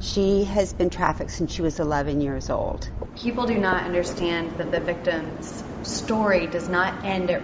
[0.00, 2.88] She has been trafficked since she was 11 years old.
[3.16, 7.42] People do not understand that the victim's story does not end at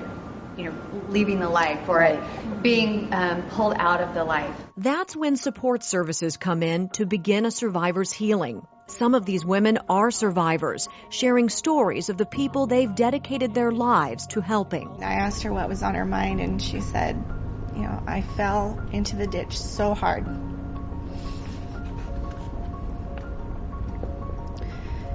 [0.57, 0.75] you know,
[1.09, 2.23] leaving the life or
[2.63, 4.55] being um, pulled out of the life.
[4.77, 8.67] That's when support services come in to begin a survivor's healing.
[8.87, 14.27] Some of these women are survivors, sharing stories of the people they've dedicated their lives
[14.29, 15.03] to helping.
[15.03, 17.17] I asked her what was on her mind, and she said,
[17.75, 20.27] You know, I fell into the ditch so hard.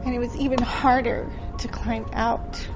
[0.03, 2.67] And it was even harder to climb out.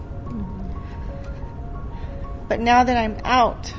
[2.48, 3.74] But now that I'm out,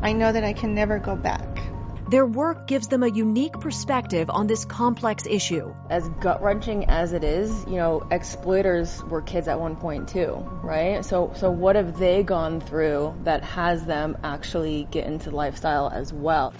[0.00, 1.69] I know that I can never go back.
[2.10, 5.72] Their work gives them a unique perspective on this complex issue.
[5.88, 10.44] As gut wrenching as it is, you know, exploiters were kids at one point too,
[10.60, 11.04] right?
[11.04, 16.12] So, so what have they gone through that has them actually get into lifestyle as
[16.12, 16.52] well?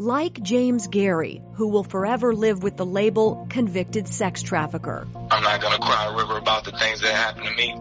[0.00, 5.08] Like James Gary, who will forever live with the label convicted sex trafficker.
[5.28, 7.74] I'm not going to cry a river about the things that happened to me.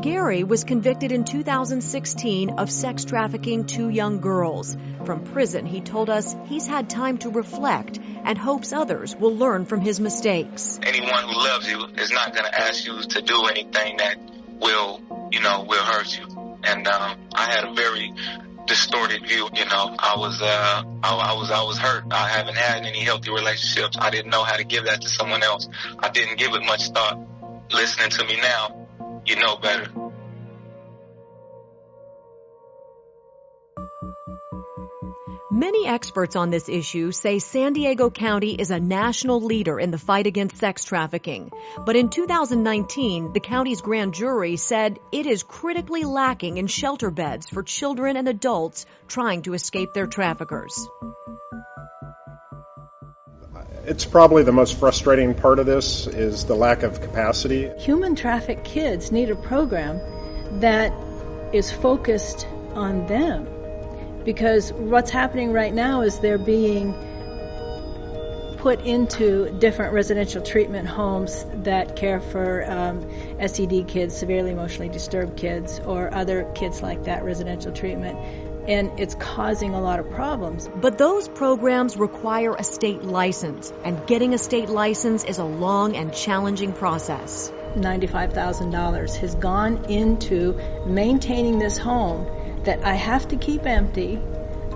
[0.00, 4.76] Gary was convicted in 2016 of sex trafficking two young girls.
[5.04, 9.64] From prison, he told us he's had time to reflect and hopes others will learn
[9.64, 10.80] from his mistakes.
[10.82, 14.18] Anyone who loves you is not going to ask you to do anything that
[14.58, 16.26] will, you know, will hurt you.
[16.64, 18.12] And um, I had a very
[18.66, 19.48] distorted view.
[19.54, 22.04] You know, I was, uh, I, I, was, I was hurt.
[22.10, 23.96] I haven't had any healthy relationships.
[24.00, 25.68] I didn't know how to give that to someone else.
[25.98, 27.18] I didn't give it much thought.
[27.72, 28.86] Listening to me now,
[29.24, 29.88] you know better.
[35.52, 39.98] Many experts on this issue say San Diego County is a national leader in the
[39.98, 41.52] fight against sex trafficking.
[41.84, 47.50] But in 2019, the county's grand jury said it is critically lacking in shelter beds
[47.50, 50.88] for children and adults trying to escape their traffickers.
[53.84, 57.68] It's probably the most frustrating part of this is the lack of capacity.
[57.78, 60.00] Human trafficked kids need a program
[60.60, 60.94] that
[61.52, 63.46] is focused on them
[64.24, 66.94] because what's happening right now is they're being
[68.62, 73.10] put into different residential treatment homes that care for um,
[73.44, 78.16] SED kids, severely emotionally disturbed kids, or other kids like that, residential treatment.
[78.68, 80.68] And it's causing a lot of problems.
[80.68, 85.96] But those programs require a state license, and getting a state license is a long
[85.96, 87.50] and challenging process.
[87.74, 92.28] $95,000 has gone into maintaining this home
[92.64, 94.20] that I have to keep empty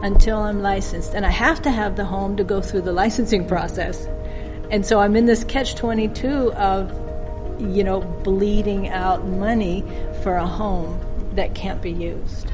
[0.03, 1.15] until I'm licensed.
[1.15, 4.07] And I have to have the home to go through the licensing process.
[4.71, 9.85] And so I'm in this catch 22 of, you know, bleeding out money
[10.23, 11.01] for a home
[11.35, 12.51] that can't be used.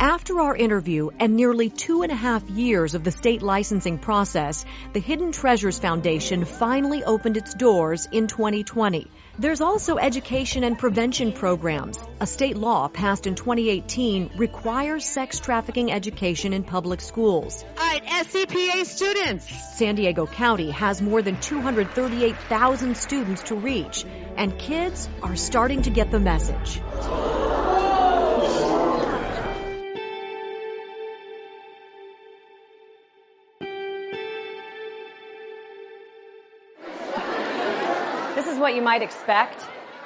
[0.00, 4.64] After our interview and nearly two and a half years of the state licensing process,
[4.94, 9.10] the Hidden Treasures Foundation finally opened its doors in 2020.
[9.38, 11.98] There's also education and prevention programs.
[12.20, 17.64] A state law passed in 2018 requires sex trafficking education in public schools.
[17.78, 19.48] All right, SCPA students.
[19.76, 24.04] San Diego County has more than 238,000 students to reach,
[24.36, 26.80] and kids are starting to get the message.
[38.60, 39.60] What you might expect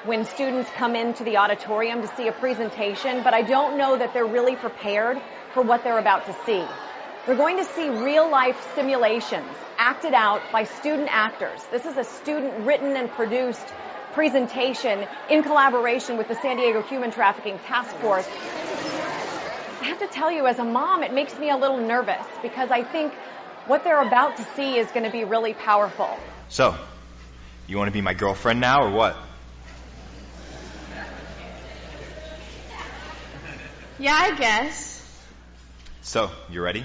[0.06, 4.14] when students come into the auditorium to see a presentation, but I don't know that
[4.14, 5.18] they're really prepared
[5.52, 6.64] for what they're about to see.
[7.26, 9.47] We're going to see real life simulations
[9.78, 11.62] acted out by student actors.
[11.70, 13.66] This is a student written and produced
[14.12, 18.28] presentation in collaboration with the San Diego Human Trafficking Task Force.
[19.81, 22.70] I have to tell you, as a mom, it makes me a little nervous because
[22.70, 23.12] I think
[23.66, 26.18] what they're about to see is going to be really powerful.
[26.48, 26.76] So,
[27.66, 29.16] you want to be my girlfriend now or what?
[33.99, 35.01] Yeah, I guess.
[36.03, 36.85] So, you ready?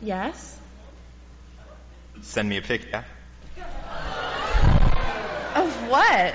[0.00, 0.58] Yes.
[2.22, 3.04] Send me a pic, yeah?
[5.54, 6.34] Of what?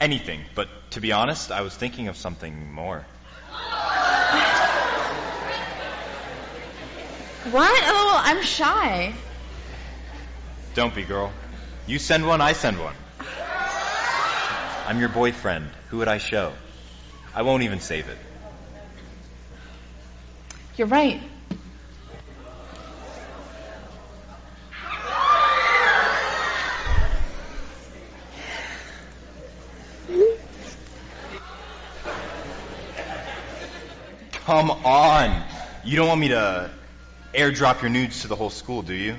[0.00, 3.04] Anything, but to be honest, I was thinking of something more.
[7.50, 7.82] What?
[7.84, 9.12] Oh, I'm shy.
[10.74, 11.32] Don't be, girl.
[11.86, 12.94] You send one, I send one.
[14.86, 15.68] I'm your boyfriend.
[15.90, 16.52] Who would I show?
[17.34, 18.18] I won't even save it.
[20.76, 21.20] You're right.
[34.32, 35.42] Come on.
[35.84, 36.70] You don't want me to
[37.34, 39.16] airdrop your nudes to the whole school, do you?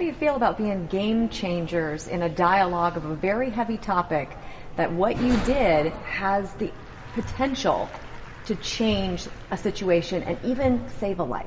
[0.00, 3.76] How do you feel about being game changers in a dialogue of a very heavy
[3.76, 4.30] topic
[4.76, 6.72] that what you did has the
[7.12, 7.90] potential
[8.46, 11.44] to change a situation and even save a life.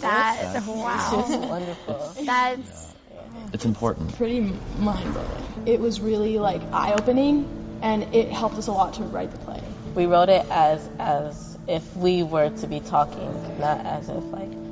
[0.00, 0.96] That wow.
[1.12, 2.12] just wonderful.
[2.24, 2.94] That's
[3.52, 4.16] It's important.
[4.16, 4.40] Pretty
[4.78, 5.68] mind blowing.
[5.68, 9.38] It was really like eye opening, and it helped us a lot to write the
[9.40, 9.62] play.
[9.94, 14.65] We wrote it as as if we were to be talking, not as if like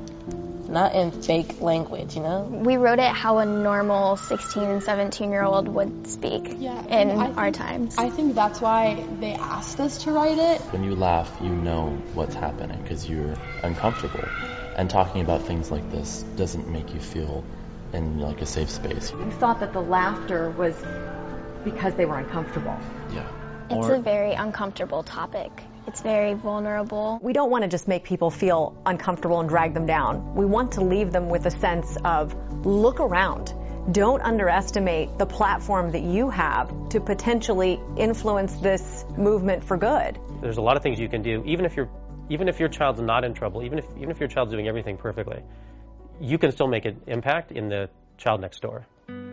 [0.75, 2.43] not in fake language, you know?
[2.43, 7.11] we wrote it how a normal 16 and 17 year old would speak Yeah, in
[7.11, 7.95] and I our times.
[7.97, 10.61] I think that's why they asked us to write it.
[10.73, 14.29] When you laugh, you know what's happening because you're uncomfortable.
[14.77, 17.45] And talking about things like this doesn't make you feel
[17.93, 19.13] in like a safe space.
[19.13, 20.75] You thought that the laughter was
[21.63, 22.79] because they were uncomfortable.
[23.13, 23.29] Yeah.
[23.71, 25.53] It's a very uncomfortable topic.
[25.87, 27.19] It's very vulnerable.
[27.23, 30.35] We don't want to just make people feel uncomfortable and drag them down.
[30.35, 32.35] We want to leave them with a sense of
[32.65, 33.53] look around.
[33.93, 40.19] Don't underestimate the platform that you have to potentially influence this movement for good.
[40.41, 41.91] There's a lot of things you can do, even if your
[42.31, 44.97] even if your child's not in trouble, even if even if your child's doing everything
[44.97, 45.43] perfectly,
[46.19, 48.87] you can still make an impact in the child next door.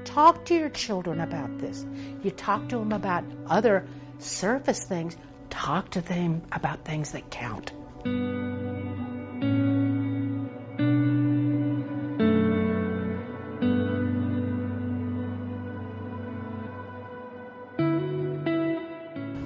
[0.04, 1.86] Talk to your children about this.
[2.22, 3.88] You talk to them about other
[4.20, 5.16] surface things.
[5.52, 7.72] Talk to them about things that count.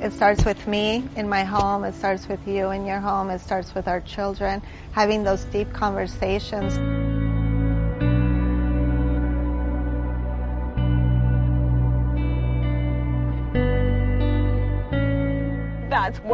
[0.02, 1.84] It starts with me in my home.
[1.84, 3.30] It starts with you in your home.
[3.32, 4.61] It starts with our children
[4.91, 6.95] having those deep conversations.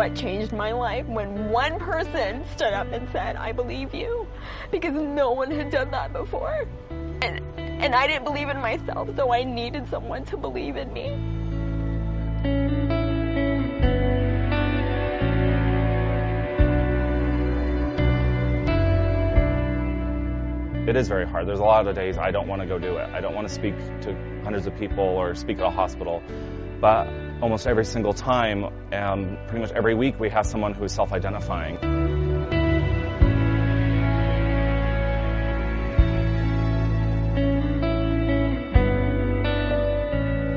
[0.01, 4.25] What changed my life when one person stood up and said, I believe you.
[4.71, 6.65] Because no one had done that before.
[6.89, 11.09] And, and I didn't believe in myself, so I needed someone to believe in me.
[20.89, 21.47] It is very hard.
[21.47, 23.07] There's a lot of days I don't want to go do it.
[23.13, 26.23] I don't want to speak to hundreds of people or speak at a hospital.
[26.79, 27.05] But
[27.41, 31.11] almost every single time, and pretty much every week, we have someone who is self
[31.11, 31.77] identifying.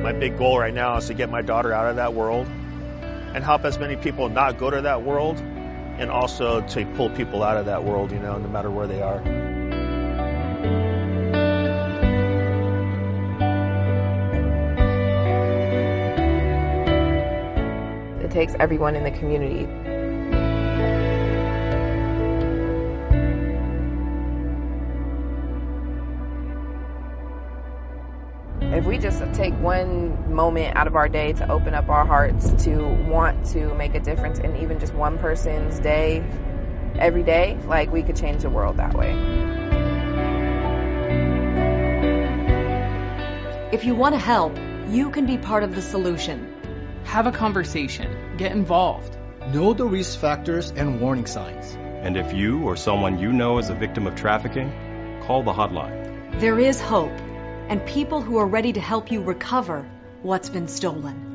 [0.03, 3.43] My big goal right now is to get my daughter out of that world and
[3.43, 7.57] help as many people not go to that world and also to pull people out
[7.57, 9.54] of that world, you know, no matter where they are.
[18.35, 19.69] Takes everyone in the community.
[28.77, 32.51] If we just take one moment out of our day to open up our hearts
[32.65, 36.25] to want to make a difference in even just one person's day
[36.99, 39.13] every day, like we could change the world that way.
[43.73, 44.57] If you want to help,
[44.89, 46.51] you can be part of the solution.
[47.05, 48.14] Have a conversation.
[48.37, 49.17] Get involved.
[49.53, 51.77] Know the risk factors and warning signs.
[52.03, 54.73] And if you or someone you know is a victim of trafficking,
[55.23, 56.41] call the hotline.
[56.41, 57.13] There is hope
[57.69, 59.89] and people who are ready to help you recover
[60.23, 61.34] what's been stolen.